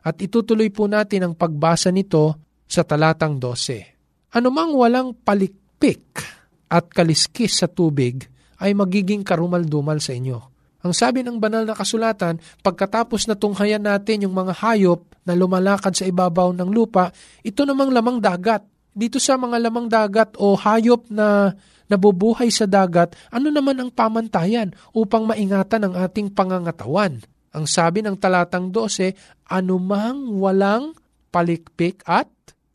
At 0.03 0.20
itutuloy 0.20 0.67
po 0.74 0.91
natin 0.91 1.24
ang 1.24 1.34
pagbasa 1.38 1.88
nito 1.93 2.50
sa 2.71 2.87
talatang 2.87 3.35
12. 3.35 4.31
Anumang 4.31 4.71
walang 4.71 5.11
palikpik 5.11 6.23
at 6.71 6.87
kaliskis 6.87 7.59
sa 7.59 7.67
tubig 7.67 8.23
ay 8.63 8.71
magiging 8.71 9.27
karumal-dumal 9.27 9.99
sa 9.99 10.15
inyo. 10.15 10.39
Ang 10.81 10.93
sabi 10.95 11.21
ng 11.21 11.38
banal 11.38 11.67
na 11.67 11.75
kasulatan, 11.75 12.39
pagkatapos 12.63 13.27
na 13.27 13.36
tunghayan 13.36 13.84
natin 13.84 14.25
yung 14.25 14.34
mga 14.34 14.55
hayop 14.63 15.03
na 15.27 15.38
lumalakad 15.38 15.93
sa 15.93 16.07
ibabaw 16.07 16.55
ng 16.55 16.69
lupa, 16.71 17.13
ito 17.45 17.67
namang 17.67 17.93
lamang 17.93 18.17
dagat. 18.17 18.65
Dito 18.91 19.21
sa 19.21 19.38
mga 19.38 19.62
lamang 19.62 19.86
dagat 19.91 20.34
o 20.41 20.57
hayop 20.57 21.12
na 21.13 21.53
nabubuhay 21.86 22.49
sa 22.49 22.65
dagat, 22.65 23.13
ano 23.29 23.53
naman 23.53 23.77
ang 23.77 23.91
pamantayan 23.93 24.73
upang 24.95 25.27
maingatan 25.29 25.91
ang 25.91 25.93
ating 26.01 26.34
pangangatawan? 26.34 27.21
Ang 27.51 27.65
sabi 27.67 28.01
ng 28.01 28.15
talatang 28.15 28.71
12, 28.73 29.51
anumang 29.51 30.34
walang 30.39 30.95
palikpik 31.29 32.01
at 32.07 32.31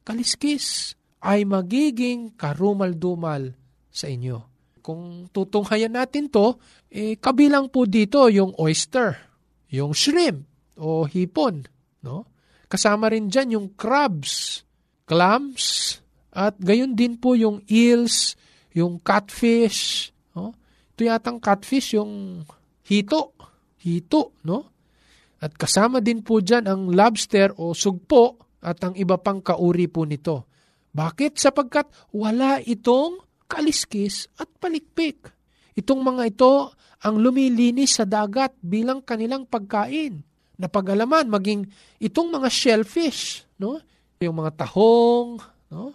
kaliskis 0.07 0.95
ay 1.27 1.43
magiging 1.43 2.39
karumal-dumal 2.39 3.51
sa 3.91 4.07
inyo. 4.07 4.39
Kung 4.79 5.27
tutunghayan 5.35 5.99
natin 5.99 6.31
to, 6.31 6.63
eh, 6.95 7.19
kabilang 7.19 7.75
po 7.75 7.91
dito 7.91 8.31
yung 8.31 8.55
oyster, 8.55 9.19
yung 9.75 9.91
shrimp 9.91 10.47
o 10.79 11.03
hipon. 11.11 11.67
No? 12.07 12.31
Kasama 12.71 13.11
rin 13.11 13.27
dyan 13.27 13.59
yung 13.59 13.69
crabs, 13.75 14.63
clams, 15.11 15.99
at 16.31 16.55
gayon 16.63 16.95
din 16.95 17.19
po 17.19 17.35
yung 17.35 17.67
eels, 17.67 18.39
yung 18.77 19.01
catfish, 19.01 20.13
no? 20.37 20.53
Ito 20.93 21.01
yatang 21.09 21.41
catfish, 21.41 21.97
yung 21.97 22.45
hito, 22.85 23.33
hito, 23.81 24.37
no? 24.45 24.69
At 25.41 25.57
kasama 25.57 26.05
din 26.05 26.21
po 26.21 26.45
dyan 26.45 26.69
ang 26.69 26.93
lobster 26.93 27.57
o 27.57 27.73
sugpo 27.73 28.46
at 28.63 28.79
ang 28.83 28.95
iba 28.97 29.17
pang 29.21 29.41
kauri 29.41 29.87
po 29.87 30.05
nito. 30.05 30.49
Bakit? 30.97 31.37
Sapagkat 31.37 31.93
wala 32.17 32.61
itong 32.65 33.21
kaliskis 33.47 34.27
at 34.41 34.49
palikpik. 34.59 35.29
Itong 35.77 36.01
mga 36.01 36.33
ito 36.33 36.73
ang 37.05 37.21
lumilinis 37.21 38.01
sa 38.01 38.09
dagat 38.09 38.57
bilang 38.65 39.05
kanilang 39.05 39.45
pagkain. 39.45 40.25
Napagalaman, 40.57 41.29
maging 41.29 41.69
itong 42.01 42.33
mga 42.33 42.49
shellfish, 42.49 43.45
no? 43.61 43.77
yung 44.17 44.41
mga 44.41 44.65
tahong, 44.65 45.37
no? 45.69 45.93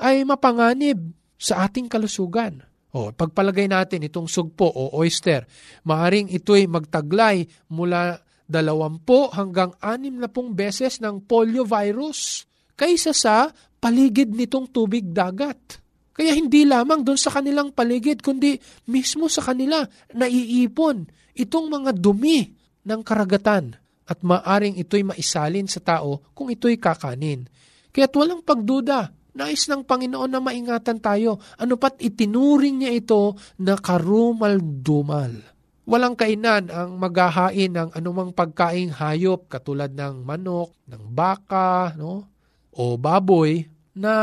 ay 0.00 0.24
mapanganib 0.24 1.12
sa 1.36 1.68
ating 1.68 1.86
kalusugan. 1.86 2.64
O, 2.88 3.12
pagpalagay 3.12 3.68
natin 3.68 4.08
itong 4.08 4.24
sugpo 4.24 4.64
o 4.64 4.96
oyster, 4.96 5.44
maaring 5.84 6.32
ito'y 6.32 6.64
magtaglay 6.64 7.44
mula 7.68 8.24
20 8.48 9.04
hanggang 9.36 9.70
60 9.76 10.56
beses 10.56 10.98
ng 11.04 11.20
polio 11.22 11.68
virus 11.68 12.48
kaysa 12.74 13.12
sa 13.12 13.52
paligid 13.78 14.32
nitong 14.32 14.72
tubig 14.72 15.04
dagat. 15.12 15.78
Kaya 16.16 16.34
hindi 16.34 16.66
lamang 16.66 17.06
doon 17.06 17.20
sa 17.20 17.30
kanilang 17.30 17.70
paligid, 17.70 18.24
kundi 18.24 18.58
mismo 18.90 19.30
sa 19.30 19.44
kanila 19.44 19.86
naiipon 20.16 21.06
itong 21.38 21.70
mga 21.70 21.94
dumi 21.94 22.42
ng 22.82 23.00
karagatan 23.06 23.76
at 24.08 24.18
maaring 24.24 24.80
ito'y 24.80 25.06
maisalin 25.06 25.70
sa 25.70 25.78
tao 25.78 26.24
kung 26.34 26.50
ito'y 26.50 26.80
kakanin. 26.80 27.46
Kaya't 27.94 28.14
walang 28.18 28.42
pagduda, 28.42 29.14
Nais 29.38 29.70
ng 29.70 29.86
Panginoon 29.86 30.34
na 30.34 30.42
maingatan 30.42 30.98
tayo. 30.98 31.38
Ano 31.62 31.78
pat 31.78 32.02
itinuring 32.02 32.82
niya 32.82 32.90
ito 32.90 33.38
na 33.62 33.78
karumal-dumal. 33.78 35.30
Walang 35.88 36.20
kainan 36.20 36.68
ang 36.68 37.00
maghahain 37.00 37.72
ng 37.72 37.96
anumang 37.96 38.36
pagkaing 38.36 38.92
hayop 38.92 39.48
katulad 39.48 39.88
ng 39.88 40.20
manok, 40.20 40.76
ng 40.84 41.00
baka, 41.16 41.96
no? 41.96 42.28
o 42.76 43.00
baboy 43.00 43.64
na 43.96 44.14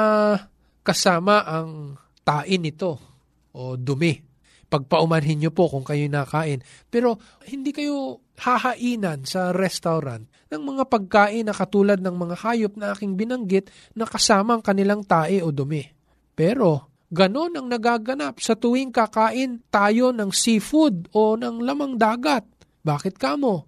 kasama 0.85 1.41
ang 1.41 1.97
tain 2.21 2.61
nito 2.61 3.01
o 3.49 3.73
dumi. 3.75 4.21
Pagpaumanhin 4.69 5.41
niyo 5.41 5.51
po 5.51 5.65
kung 5.65 5.81
kayo 5.81 6.05
nakain. 6.05 6.61
Pero 6.87 7.17
hindi 7.49 7.73
kayo 7.73 8.21
hahainan 8.37 9.25
sa 9.25 9.49
restaurant 9.49 10.29
ng 10.53 10.61
mga 10.61 10.83
pagkain 10.85 11.49
na 11.49 11.55
katulad 11.55 11.97
ng 11.97 12.15
mga 12.15 12.35
hayop 12.45 12.73
na 12.77 12.93
aking 12.93 13.17
binanggit 13.17 13.73
na 13.97 14.05
kasama 14.05 14.53
ang 14.57 14.63
kanilang 14.63 15.01
tae 15.01 15.41
o 15.41 15.49
dumi. 15.49 15.81
Pero 16.37 16.94
ganon 17.11 17.53
ang 17.57 17.67
nagaganap 17.69 18.41
sa 18.41 18.57
tuwing 18.57 18.89
kakain 18.89 19.61
tayo 19.69 20.09
ng 20.13 20.31
seafood 20.33 21.09
o 21.13 21.37
ng 21.37 21.61
lamang 21.61 21.97
dagat. 21.99 22.45
Bakit 22.85 23.17
kamo? 23.17 23.65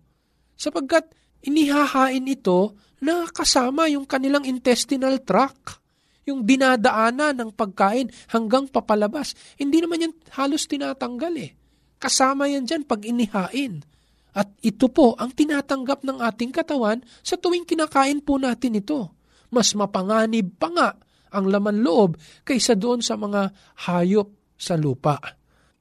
Sapagkat 0.57 1.13
inihahain 1.45 2.25
ito 2.25 2.77
na 3.01 3.29
kasama 3.29 3.85
yung 3.89 4.09
kanilang 4.09 4.45
intestinal 4.45 5.21
tract 5.21 5.81
yung 6.27 6.43
dinadaanan 6.43 7.39
ng 7.39 7.49
pagkain 7.55 8.11
hanggang 8.35 8.67
papalabas. 8.67 9.31
Hindi 9.55 9.79
naman 9.79 10.03
yan 10.03 10.13
halos 10.35 10.67
tinatanggal 10.67 11.33
eh. 11.39 11.51
Kasama 11.97 12.51
yan 12.51 12.67
dyan 12.67 12.83
pag 12.83 13.01
inihain. 13.07 13.81
At 14.35 14.53
ito 14.61 14.91
po 14.91 15.17
ang 15.17 15.33
tinatanggap 15.33 16.03
ng 16.03 16.21
ating 16.21 16.51
katawan 16.53 17.01
sa 17.25 17.39
tuwing 17.39 17.65
kinakain 17.65 18.21
po 18.21 18.37
natin 18.37 18.77
ito. 18.77 19.15
Mas 19.49 19.71
mapanganib 19.73 20.59
pa 20.59 20.67
nga 20.69 20.89
ang 21.31 21.45
laman 21.47 21.83
loob 21.83 22.15
kaysa 22.43 22.75
doon 22.75 23.03
sa 23.03 23.15
mga 23.19 23.51
hayop 23.87 24.29
sa 24.57 24.73
lupa. 24.75 25.17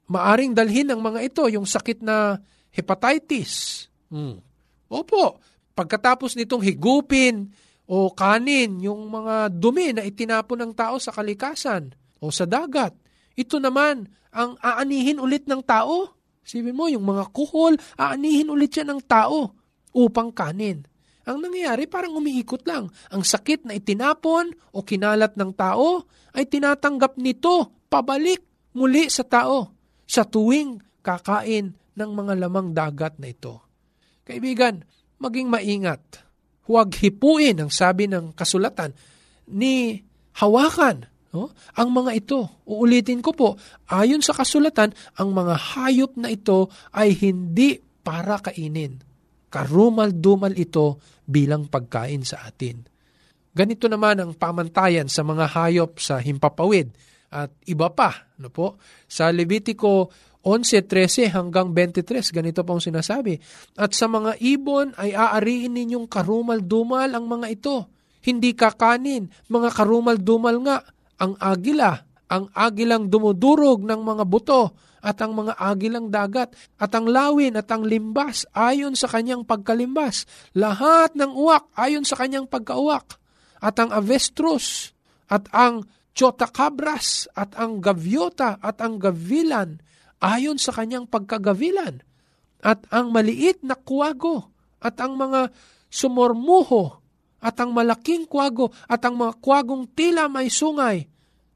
Maaring 0.06 0.54
dalhin 0.54 0.86
ng 0.92 1.00
mga 1.02 1.20
ito 1.26 1.42
yung 1.50 1.66
sakit 1.66 2.04
na 2.04 2.38
hepatitis. 2.70 3.86
Hmm. 4.12 4.38
Opo, 4.86 5.42
pagkatapos 5.74 6.38
nitong 6.38 6.62
higupin 6.62 7.50
o 7.90 8.14
kanin 8.14 8.78
yung 8.82 9.10
mga 9.10 9.50
dumi 9.50 9.90
na 9.96 10.06
itinapon 10.06 10.62
ng 10.62 10.72
tao 10.76 11.00
sa 11.02 11.10
kalikasan 11.10 11.90
o 12.22 12.30
sa 12.30 12.46
dagat, 12.46 12.94
ito 13.34 13.58
naman 13.58 14.06
ang 14.30 14.54
aanihin 14.60 15.18
ulit 15.18 15.48
ng 15.48 15.64
tao. 15.64 16.14
Sibin 16.46 16.78
mo, 16.78 16.86
yung 16.86 17.02
mga 17.02 17.34
kuhol, 17.34 17.74
aanihin 17.98 18.52
ulit 18.52 18.70
siya 18.70 18.86
ng 18.86 19.02
tao 19.02 19.50
upang 19.90 20.30
kanin. 20.30 20.86
Ang 21.26 21.42
nangyayari 21.42 21.90
parang 21.90 22.14
umiikot 22.14 22.62
lang. 22.70 22.86
Ang 23.10 23.26
sakit 23.26 23.66
na 23.66 23.74
itinapon 23.74 24.54
o 24.70 24.86
kinalat 24.86 25.34
ng 25.34 25.50
tao 25.58 26.06
ay 26.38 26.46
tinatanggap 26.46 27.18
nito 27.18 27.86
pabalik 27.90 28.46
muli 28.78 29.10
sa 29.10 29.26
tao 29.26 29.74
sa 30.06 30.22
tuwing 30.22 30.78
kakain 31.02 31.74
ng 31.74 32.10
mga 32.14 32.46
lamang 32.46 32.70
dagat 32.70 33.18
na 33.18 33.34
ito. 33.34 33.58
Kaibigan, 34.22 34.86
maging 35.18 35.50
maingat. 35.50 36.22
Huwag 36.70 36.94
hipuin 36.98 37.58
ang 37.62 37.70
sabi 37.74 38.06
ng 38.06 38.34
kasulatan 38.34 38.94
ni 39.50 40.02
hawakan 40.38 41.06
no? 41.34 41.50
ang 41.74 41.88
mga 41.90 42.10
ito. 42.22 42.62
Uulitin 42.66 43.22
ko 43.22 43.30
po, 43.34 43.48
ayon 43.90 44.22
sa 44.22 44.34
kasulatan, 44.34 44.94
ang 45.18 45.30
mga 45.30 45.54
hayop 45.74 46.14
na 46.18 46.30
ito 46.30 46.70
ay 46.94 47.14
hindi 47.18 47.78
para 48.02 48.38
kainin. 48.38 49.05
Karumal-dumal 49.56 50.52
ito 50.52 51.00
bilang 51.24 51.64
pagkain 51.72 52.20
sa 52.28 52.44
atin. 52.44 52.84
Ganito 53.56 53.88
naman 53.88 54.20
ang 54.20 54.36
pamantayan 54.36 55.08
sa 55.08 55.24
mga 55.24 55.48
hayop 55.48 55.96
sa 55.96 56.20
himpapawid 56.20 56.92
at 57.32 57.48
iba 57.64 57.88
pa. 57.88 58.28
No 58.36 58.52
po? 58.52 58.76
Sa 59.08 59.32
Levitico 59.32 60.12
11.13 60.46 61.34
hanggang 61.34 61.74
23, 61.74 62.30
ganito 62.30 62.62
pong 62.62 62.78
sinasabi. 62.78 63.34
At 63.74 63.96
sa 63.96 64.06
mga 64.06 64.38
ibon 64.38 64.94
ay 64.94 65.10
aariin 65.10 65.74
ninyong 65.74 66.06
karumal-dumal 66.06 67.10
ang 67.10 67.26
mga 67.26 67.46
ito. 67.50 67.76
Hindi 68.22 68.54
kakanin, 68.54 69.26
mga 69.50 69.74
karumal-dumal 69.74 70.56
nga, 70.62 70.86
ang 71.18 71.34
agila, 71.42 71.98
ang 72.30 72.46
agilang 72.54 73.10
dumudurog 73.10 73.82
ng 73.82 74.00
mga 74.04 74.24
buto, 74.28 74.76
at 75.06 75.22
ang 75.22 75.38
mga 75.38 75.54
agilang 75.54 76.10
dagat, 76.10 76.58
at 76.82 76.90
ang 76.90 77.06
lawin 77.06 77.54
at 77.54 77.70
ang 77.70 77.86
limbas 77.86 78.42
ayon 78.50 78.98
sa 78.98 79.06
kanyang 79.06 79.46
pagkalimbas. 79.46 80.26
Lahat 80.58 81.14
ng 81.14 81.30
uwak 81.30 81.70
ayon 81.78 82.02
sa 82.02 82.18
kanyang 82.18 82.50
pagkauwak. 82.50 83.14
At 83.62 83.78
ang 83.78 83.94
avestrus, 83.94 84.90
at 85.30 85.46
ang 85.54 85.86
chotacabras, 86.10 87.30
at 87.38 87.54
ang 87.54 87.78
gaviota, 87.78 88.58
at 88.58 88.82
ang 88.82 88.98
gavilan, 88.98 89.78
ayon 90.18 90.58
sa 90.58 90.74
kanyang 90.74 91.06
pagkagavilan, 91.06 92.02
at 92.66 92.82
ang 92.90 93.14
maliit 93.14 93.62
na 93.62 93.78
kuwago, 93.78 94.50
at 94.82 94.98
ang 94.98 95.14
mga 95.14 95.54
sumormuho, 95.86 96.98
at 97.38 97.54
ang 97.62 97.70
malaking 97.70 98.26
kuwago, 98.26 98.74
at 98.90 99.06
ang 99.06 99.22
mga 99.22 99.38
kuwagong 99.38 99.86
tila 99.94 100.26
may 100.26 100.50
sungay, 100.50 101.06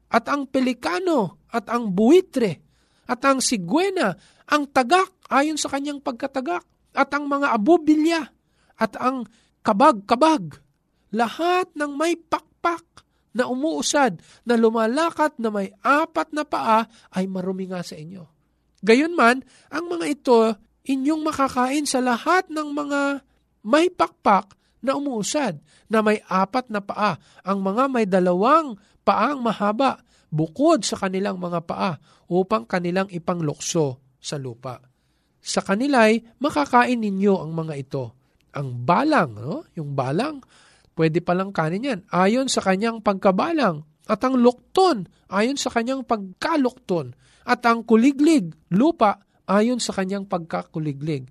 at 0.07 0.23
ang 0.31 0.47
pelikano, 0.47 1.43
at 1.51 1.67
ang 1.67 1.91
buitre, 1.91 2.70
at 3.11 3.19
ang 3.27 3.43
sigwena, 3.43 4.15
ang 4.47 4.63
tagak 4.71 5.11
ayon 5.27 5.59
sa 5.59 5.67
kanyang 5.67 5.99
pagkatagak, 5.99 6.63
at 6.95 7.11
ang 7.11 7.27
mga 7.27 7.51
abubilya, 7.51 8.23
at 8.79 8.95
ang 8.95 9.27
kabag-kabag, 9.67 10.55
lahat 11.11 11.67
ng 11.75 11.91
may 11.99 12.15
pakpak 12.15 13.03
na 13.35 13.51
umuusad, 13.51 14.23
na 14.47 14.55
lumalakat 14.55 15.35
na 15.35 15.51
may 15.51 15.75
apat 15.83 16.31
na 16.31 16.47
paa 16.47 16.87
ay 17.11 17.27
marumi 17.27 17.67
nga 17.67 17.83
sa 17.83 17.99
inyo. 17.99 18.23
Gayunman, 18.79 19.43
ang 19.67 19.85
mga 19.91 20.05
ito 20.07 20.39
inyong 20.87 21.21
makakain 21.21 21.83
sa 21.83 21.99
lahat 21.99 22.47
ng 22.47 22.71
mga 22.71 23.01
may 23.67 23.91
pakpak 23.91 24.55
na 24.81 24.97
umuusad, 24.97 25.61
na 25.91 25.99
may 26.01 26.23
apat 26.25 26.71
na 26.71 26.81
paa, 26.81 27.19
ang 27.45 27.59
mga 27.59 27.83
may 27.91 28.07
dalawang 28.07 28.79
paang 29.05 29.43
mahaba, 29.43 30.01
bukod 30.31 30.81
sa 30.87 30.95
kanilang 30.95 31.37
mga 31.37 31.59
paa, 31.67 31.99
upang 32.31 32.63
kanilang 32.63 33.11
ipanglukso 33.11 33.99
sa 34.15 34.39
lupa. 34.39 34.79
Sa 35.43 35.59
kanila'y 35.59 36.39
makakain 36.39 36.95
ninyo 36.95 37.43
ang 37.43 37.51
mga 37.51 37.75
ito. 37.75 38.05
Ang 38.55 38.87
balang, 38.87 39.35
no? 39.35 39.67
yung 39.75 39.91
balang, 39.91 40.39
pwede 40.95 41.19
palang 41.19 41.51
kanin 41.51 41.87
yan, 41.87 42.01
ayon 42.07 42.47
sa 42.47 42.63
kanyang 42.63 43.03
pagkabalang. 43.03 43.83
At 44.07 44.23
ang 44.23 44.39
lukton, 44.39 45.07
ayon 45.27 45.59
sa 45.59 45.71
kanyang 45.71 46.07
pagkalukton 46.07 47.15
at 47.47 47.61
ang 47.65 47.83
kuliglig, 47.87 48.53
lupa, 48.71 49.23
ayon 49.49 49.79
sa 49.81 49.95
kanyang 49.95 50.27
pagkakuliglig. 50.27 51.27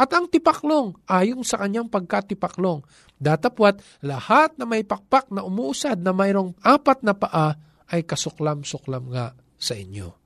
At 0.00 0.16
ang 0.16 0.32
tipaklong, 0.32 0.96
ayon 1.04 1.44
sa 1.44 1.60
kanyang 1.60 1.92
pagkatipaklong. 1.92 2.80
Datapwat, 3.20 3.84
lahat 4.00 4.56
na 4.56 4.64
may 4.64 4.80
pakpak 4.80 5.28
na 5.28 5.44
umuusad 5.44 6.00
na 6.00 6.16
mayroong 6.16 6.56
apat 6.64 7.04
na 7.04 7.12
paa 7.12 7.52
ay 7.92 8.06
kasuklam-suklam 8.08 9.12
nga 9.12 9.36
sa 9.60 9.76
inyo. 9.76 10.19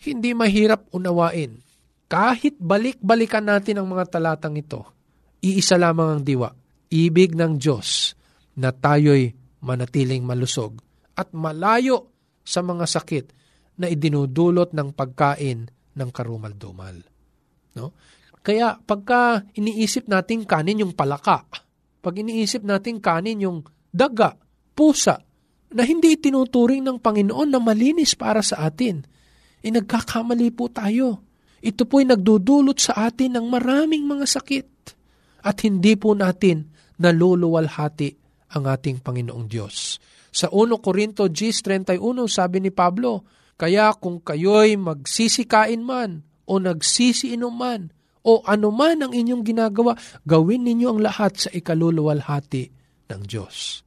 Hindi 0.00 0.32
mahirap 0.32 0.88
unawain. 0.96 1.60
Kahit 2.10 2.58
balik-balikan 2.58 3.46
natin 3.46 3.78
ang 3.78 3.86
mga 3.86 4.18
talatang 4.18 4.56
ito, 4.58 4.82
iisa 5.44 5.78
lamang 5.78 6.18
ang 6.18 6.22
diwa, 6.24 6.50
ibig 6.90 7.36
ng 7.36 7.60
Diyos 7.60 8.16
na 8.58 8.74
tayo'y 8.74 9.30
manatiling 9.62 10.24
malusog 10.24 10.80
at 11.14 11.30
malayo 11.36 12.10
sa 12.42 12.64
mga 12.64 12.84
sakit 12.88 13.26
na 13.78 13.86
idinudulot 13.86 14.72
ng 14.74 14.88
pagkain 14.96 15.68
ng 15.70 16.10
karumal-dumal. 16.10 16.96
No? 17.76 17.94
Kaya 18.40 18.80
pagka 18.80 19.44
iniisip 19.54 20.08
natin 20.08 20.48
kanin 20.48 20.82
yung 20.82 20.96
palaka, 20.96 21.44
pag 22.00 22.14
iniisip 22.16 22.64
natin 22.64 22.98
kanin 22.98 23.44
yung 23.44 23.58
daga, 23.92 24.34
pusa, 24.72 25.20
na 25.70 25.86
hindi 25.86 26.18
tinuturing 26.18 26.82
ng 26.82 26.98
Panginoon 26.98 27.48
na 27.52 27.60
malinis 27.62 28.18
para 28.18 28.42
sa 28.42 28.66
atin, 28.66 29.06
eh 29.60 29.70
nagkakamali 29.72 30.48
po 30.52 30.72
tayo. 30.72 31.24
Ito 31.60 31.84
po'y 31.84 32.08
nagdudulot 32.08 32.80
sa 32.80 33.08
atin 33.08 33.36
ng 33.36 33.46
maraming 33.52 34.08
mga 34.08 34.24
sakit 34.24 34.68
at 35.44 35.56
hindi 35.60 35.92
po 35.96 36.16
natin 36.16 36.72
naluluwalhati 36.96 38.16
ang 38.56 38.64
ating 38.64 39.04
Panginoong 39.04 39.44
Diyos. 39.44 40.00
Sa 40.32 40.48
1 40.48 40.80
Corinto 40.80 41.28
10.31 41.28 42.00
sabi 42.30 42.64
ni 42.64 42.72
Pablo, 42.72 43.28
kaya 43.60 43.92
kung 43.92 44.24
kayo'y 44.24 44.80
magsisikain 44.80 45.84
man 45.84 46.24
o 46.48 46.56
nagsisiinom 46.56 47.52
man 47.52 47.92
o 48.24 48.40
anuman 48.48 49.04
ang 49.04 49.12
inyong 49.12 49.44
ginagawa, 49.44 49.96
gawin 50.24 50.64
ninyo 50.64 50.96
ang 50.96 51.00
lahat 51.04 51.36
sa 51.36 51.48
ikaluluwalhati 51.52 52.72
ng 53.12 53.22
Diyos. 53.28 53.84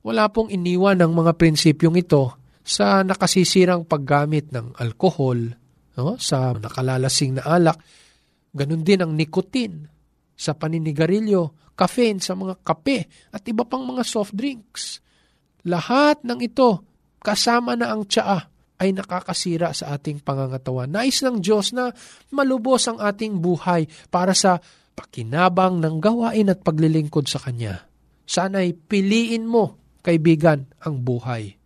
Wala 0.00 0.32
pong 0.32 0.48
iniwan 0.48 1.04
ng 1.04 1.12
mga 1.12 1.36
prinsipyong 1.36 2.00
ito 2.00 2.39
sa 2.60 3.00
nakasisirang 3.02 3.88
paggamit 3.88 4.52
ng 4.52 4.76
alkohol, 4.76 5.56
no? 5.96 6.16
sa 6.20 6.52
nakalalasing 6.54 7.40
na 7.40 7.44
alak, 7.48 7.80
ganun 8.52 8.84
din 8.84 9.00
ang 9.00 9.12
nicotine 9.16 9.88
sa 10.40 10.56
paninigarilyo, 10.56 11.72
caffeine 11.76 12.20
sa 12.20 12.32
mga 12.32 12.64
kape 12.64 13.08
at 13.32 13.44
iba 13.44 13.64
pang 13.68 13.84
mga 13.84 14.04
soft 14.04 14.32
drinks. 14.32 15.04
Lahat 15.68 16.24
ng 16.24 16.40
ito 16.40 16.84
kasama 17.20 17.76
na 17.76 17.92
ang 17.92 18.08
tsaa 18.08 18.48
ay 18.80 18.96
nakakasira 18.96 19.76
sa 19.76 19.92
ating 19.92 20.24
pangangatawan. 20.24 20.88
Nais 20.88 21.20
ng 21.20 21.36
Diyos 21.44 21.76
na 21.76 21.92
malubos 22.32 22.88
ang 22.88 22.96
ating 22.96 23.36
buhay 23.36 23.84
para 24.08 24.32
sa 24.32 24.56
pakinabang 24.96 25.76
ng 25.84 26.00
gawain 26.00 26.48
at 26.48 26.64
paglilingkod 26.64 27.28
sa 27.28 27.36
Kanya. 27.44 27.84
Sana'y 28.24 28.72
piliin 28.72 29.44
mo, 29.44 29.76
kaibigan, 30.00 30.64
ang 30.80 31.04
buhay. 31.04 31.59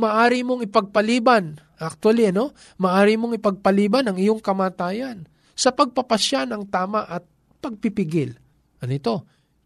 Maari 0.00 0.40
mong 0.40 0.64
ipagpaliban, 0.64 1.60
actually, 1.76 2.32
no? 2.32 2.56
Maari 2.80 3.20
mong 3.20 3.36
ipagpaliban 3.36 4.08
ang 4.08 4.16
iyong 4.16 4.40
kamatayan 4.40 5.28
sa 5.52 5.76
pagpapasya 5.76 6.48
ng 6.48 6.72
tama 6.72 7.04
at 7.04 7.20
pagpipigil. 7.60 8.32
Ano 8.80 8.92
ito? 8.96 9.16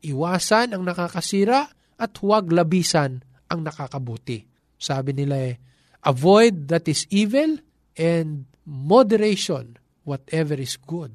Iwasan 0.03 0.75
ang 0.75 0.83
nakakasira 0.83 1.71
at 1.95 2.13
huwag 2.19 2.51
labisan 2.51 3.23
ang 3.47 3.63
nakakabuti. 3.63 4.43
Sabi 4.75 5.15
nila 5.15 5.39
eh, 5.39 5.55
Avoid 6.05 6.69
that 6.69 6.85
is 6.91 7.09
evil 7.09 7.57
and 7.97 8.45
moderation 8.69 9.81
whatever 10.05 10.59
is 10.61 10.77
good. 10.77 11.15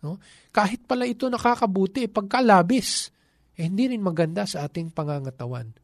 No? 0.00 0.16
Kahit 0.48 0.88
pala 0.88 1.04
ito 1.04 1.28
nakakabuti, 1.28 2.08
pagkalabis, 2.08 3.12
eh, 3.60 3.68
hindi 3.68 3.92
rin 3.92 4.00
maganda 4.00 4.48
sa 4.48 4.64
ating 4.64 4.96
pangangatawan. 4.96 5.76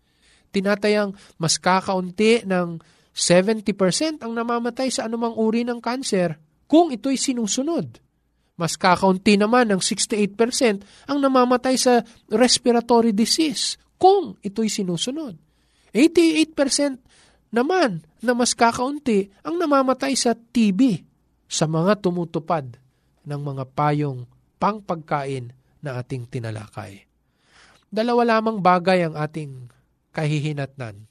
Tinatayang 0.56 1.12
mas 1.36 1.60
kakaunti 1.60 2.48
ng 2.48 2.80
70% 3.12 4.24
ang 4.24 4.32
namamatay 4.32 4.88
sa 4.88 5.04
anumang 5.04 5.36
uri 5.36 5.68
ng 5.68 5.84
kanser 5.84 6.40
kung 6.64 6.88
ito'y 6.88 7.20
sinusunod. 7.20 8.00
Mas 8.56 8.80
kakaunti 8.80 9.36
naman 9.36 9.68
ng 9.68 9.80
68% 9.84 11.12
ang 11.12 11.18
namamatay 11.20 11.76
sa 11.76 12.00
respiratory 12.32 13.12
disease 13.12 13.76
kung 14.00 14.40
ito'y 14.40 14.72
sinusunod. 14.72 15.36
88% 15.92 17.52
naman 17.52 18.00
na 18.24 18.32
mas 18.32 18.56
kakaunti 18.56 19.28
ang 19.44 19.60
namamatay 19.60 20.16
sa 20.16 20.32
TB 20.32 21.04
sa 21.44 21.68
mga 21.68 22.00
tumutupad 22.00 22.64
ng 23.28 23.40
mga 23.44 23.64
payong 23.76 24.24
pangpagkain 24.56 25.52
na 25.84 26.00
ating 26.00 26.24
tinalakay. 26.28 27.04
Dalawa 27.86 28.36
lamang 28.36 28.58
bagay 28.58 29.06
ang 29.06 29.14
ating 29.14 29.75
kahihinatnan. 30.16 31.04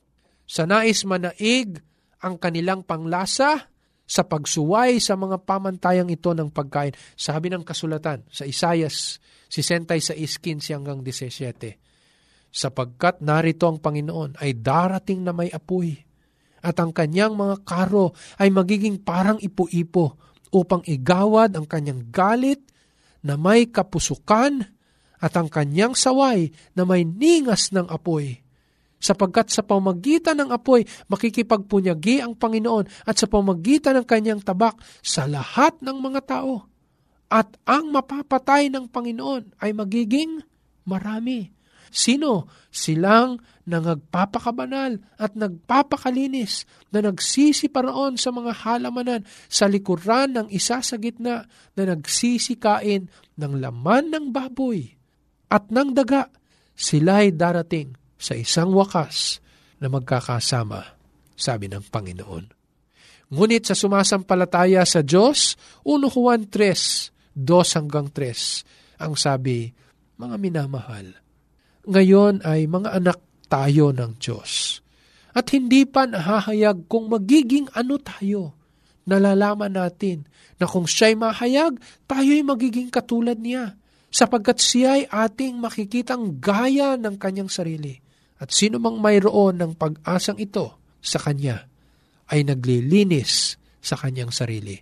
Sa 0.49 0.65
nais 0.65 1.05
manaig 1.05 1.77
ang 2.25 2.41
kanilang 2.41 2.81
panglasa 2.81 3.69
sa 4.05 4.21
pagsuway 4.25 5.01
sa 5.01 5.13
mga 5.17 5.45
pamantayang 5.45 6.09
ito 6.09 6.33
ng 6.33 6.49
pagkain. 6.49 6.93
Sabi 7.17 7.49
ng 7.53 7.61
kasulatan 7.65 8.25
sa 8.29 8.45
Isayas 8.45 9.21
66:15 9.49 10.73
hanggang 10.73 11.01
17. 11.01 11.77
Sapagkat 12.49 13.21
narito 13.21 13.69
ang 13.69 13.81
Panginoon 13.81 14.41
ay 14.41 14.57
darating 14.57 15.21
na 15.21 15.33
may 15.35 15.49
apoy 15.53 15.93
at 16.65 16.77
ang 16.81 16.95
kanyang 16.95 17.37
mga 17.37 17.61
karo 17.67 18.15
ay 18.41 18.49
magiging 18.49 19.01
parang 19.01 19.37
ipo-ipo 19.37 20.17
upang 20.55 20.81
igawad 20.87 21.51
ang 21.53 21.67
kanyang 21.67 22.09
galit 22.09 22.63
na 23.25 23.35
may 23.35 23.67
kapusukan 23.67 24.65
at 25.19 25.33
ang 25.35 25.51
kanyang 25.51 25.97
saway 25.97 26.53
na 26.77 26.87
may 26.87 27.03
ningas 27.03 27.73
ng 27.75 27.89
apoy 27.91 28.44
sapagkat 28.99 29.51
sa 29.51 29.61
pamagitan 29.61 30.39
ng 30.41 30.49
apoy 30.49 30.87
makikipagpunyagi 31.11 32.23
ang 32.23 32.33
Panginoon 32.33 33.05
at 33.05 33.15
sa 33.19 33.29
pamagitan 33.29 34.01
ng 34.01 34.05
kanyang 34.07 34.41
tabak 34.41 34.79
sa 35.03 35.29
lahat 35.29 35.77
ng 35.83 35.97
mga 35.99 36.21
tao. 36.25 36.65
At 37.29 37.57
ang 37.65 37.89
mapapatay 37.89 38.69
ng 38.69 38.85
Panginoon 38.89 39.59
ay 39.61 39.73
magiging 39.73 40.45
marami. 40.85 41.49
Sino? 41.89 42.51
Silang 42.69 43.41
nangagpapakabanal 43.65 44.99
at 45.17 45.31
nagpapakalinis 45.33 46.69
na 46.93 47.01
nagsisi 47.07 47.71
paraon 47.71 48.19
sa 48.19 48.29
mga 48.29 48.51
halamanan 48.61 49.25
sa 49.49 49.65
likuran 49.65 50.37
ng 50.37 50.47
isa 50.53 50.83
sa 50.83 50.95
gitna 51.01 51.49
na 51.73 51.83
nagsisikain 51.87 53.09
ng 53.09 53.53
laman 53.57 54.11
ng 54.13 54.25
baboy 54.29 54.93
at 55.49 55.71
ng 55.71 55.97
daga. 55.97 56.29
Sila'y 56.75 57.31
darating 57.31 58.04
sa 58.15 58.33
isang 58.35 58.71
wakas 58.71 59.43
na 59.79 59.91
magkakasama, 59.91 60.95
sabi 61.35 61.67
ng 61.67 61.83
Panginoon. 61.91 62.45
Ngunit 63.33 63.67
sa 63.67 63.75
sumasampalataya 63.75 64.85
sa 64.85 65.01
Diyos, 65.01 65.57
1 65.83 66.13
Juan 66.13 66.47
3, 66.47 67.35
2 67.35 67.75
hanggang 67.75 68.07
3, 68.13 69.01
ang 69.01 69.13
sabi, 69.19 69.73
mga 70.15 70.35
minamahal, 70.39 71.19
ngayon 71.85 72.41
ay 72.47 72.65
mga 72.69 72.89
anak 72.95 73.19
tayo 73.51 73.91
ng 73.91 74.17
Diyos. 74.17 74.79
At 75.35 75.51
hindi 75.51 75.83
pa 75.83 76.07
nahahayag 76.07 76.87
kung 76.87 77.11
magiging 77.11 77.67
ano 77.75 77.99
tayo. 77.99 78.55
Nalalaman 79.05 79.75
natin 79.75 80.25
na 80.57 80.65
kung 80.65 80.87
siya'y 80.87 81.19
mahayag, 81.19 81.77
tayo'y 82.07 82.41
magiging 82.41 82.87
katulad 82.87 83.37
niya 83.37 83.75
sapagkat 84.15 84.63
siya 84.63 84.95
ay 84.95 85.03
ating 85.11 85.59
makikitang 85.59 86.39
gaya 86.39 86.95
ng 86.95 87.19
kanyang 87.19 87.51
sarili. 87.51 88.04
At 88.35 88.51
sino 88.51 88.81
mang 88.83 88.99
mayroon 88.99 89.59
ng 89.61 89.71
pag-asang 89.79 90.35
ito 90.39 90.97
sa 90.99 91.21
Kanya 91.21 91.63
ay 92.31 92.43
naglilinis 92.43 93.55
sa 93.79 93.95
Kanyang 93.95 94.33
sarili. 94.35 94.75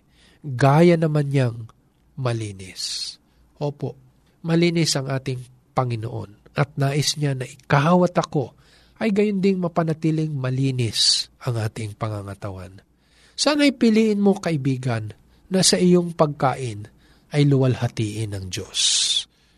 Gaya 0.44 0.98
naman 0.98 1.30
niyang 1.30 1.70
malinis. 2.18 3.14
Opo, 3.62 3.94
malinis 4.42 4.98
ang 4.98 5.08
ating 5.08 5.72
Panginoon 5.74 6.54
at 6.54 6.74
nais 6.78 7.18
niya 7.18 7.34
na 7.34 7.46
ikaw 7.46 8.06
at 8.06 8.14
ako 8.14 8.54
ay 9.02 9.10
gayon 9.10 9.42
ding 9.42 9.58
mapanatiling 9.58 10.30
malinis 10.34 11.30
ang 11.42 11.58
ating 11.58 11.98
pangangatawan. 11.98 12.78
Sana'y 13.34 13.74
piliin 13.74 14.22
mo, 14.22 14.38
kaibigan, 14.38 15.10
na 15.50 15.60
sa 15.66 15.74
iyong 15.74 16.14
pagkain 16.14 16.86
ay 17.34 17.42
luwalhatiin 17.50 18.30
ng 18.30 18.46
Diyos. 18.46 18.80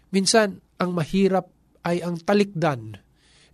Minsan, 0.08 0.64
ang 0.80 0.96
mahirap 0.96 1.52
ay 1.84 2.00
ang 2.00 2.16
talikdan 2.24 2.96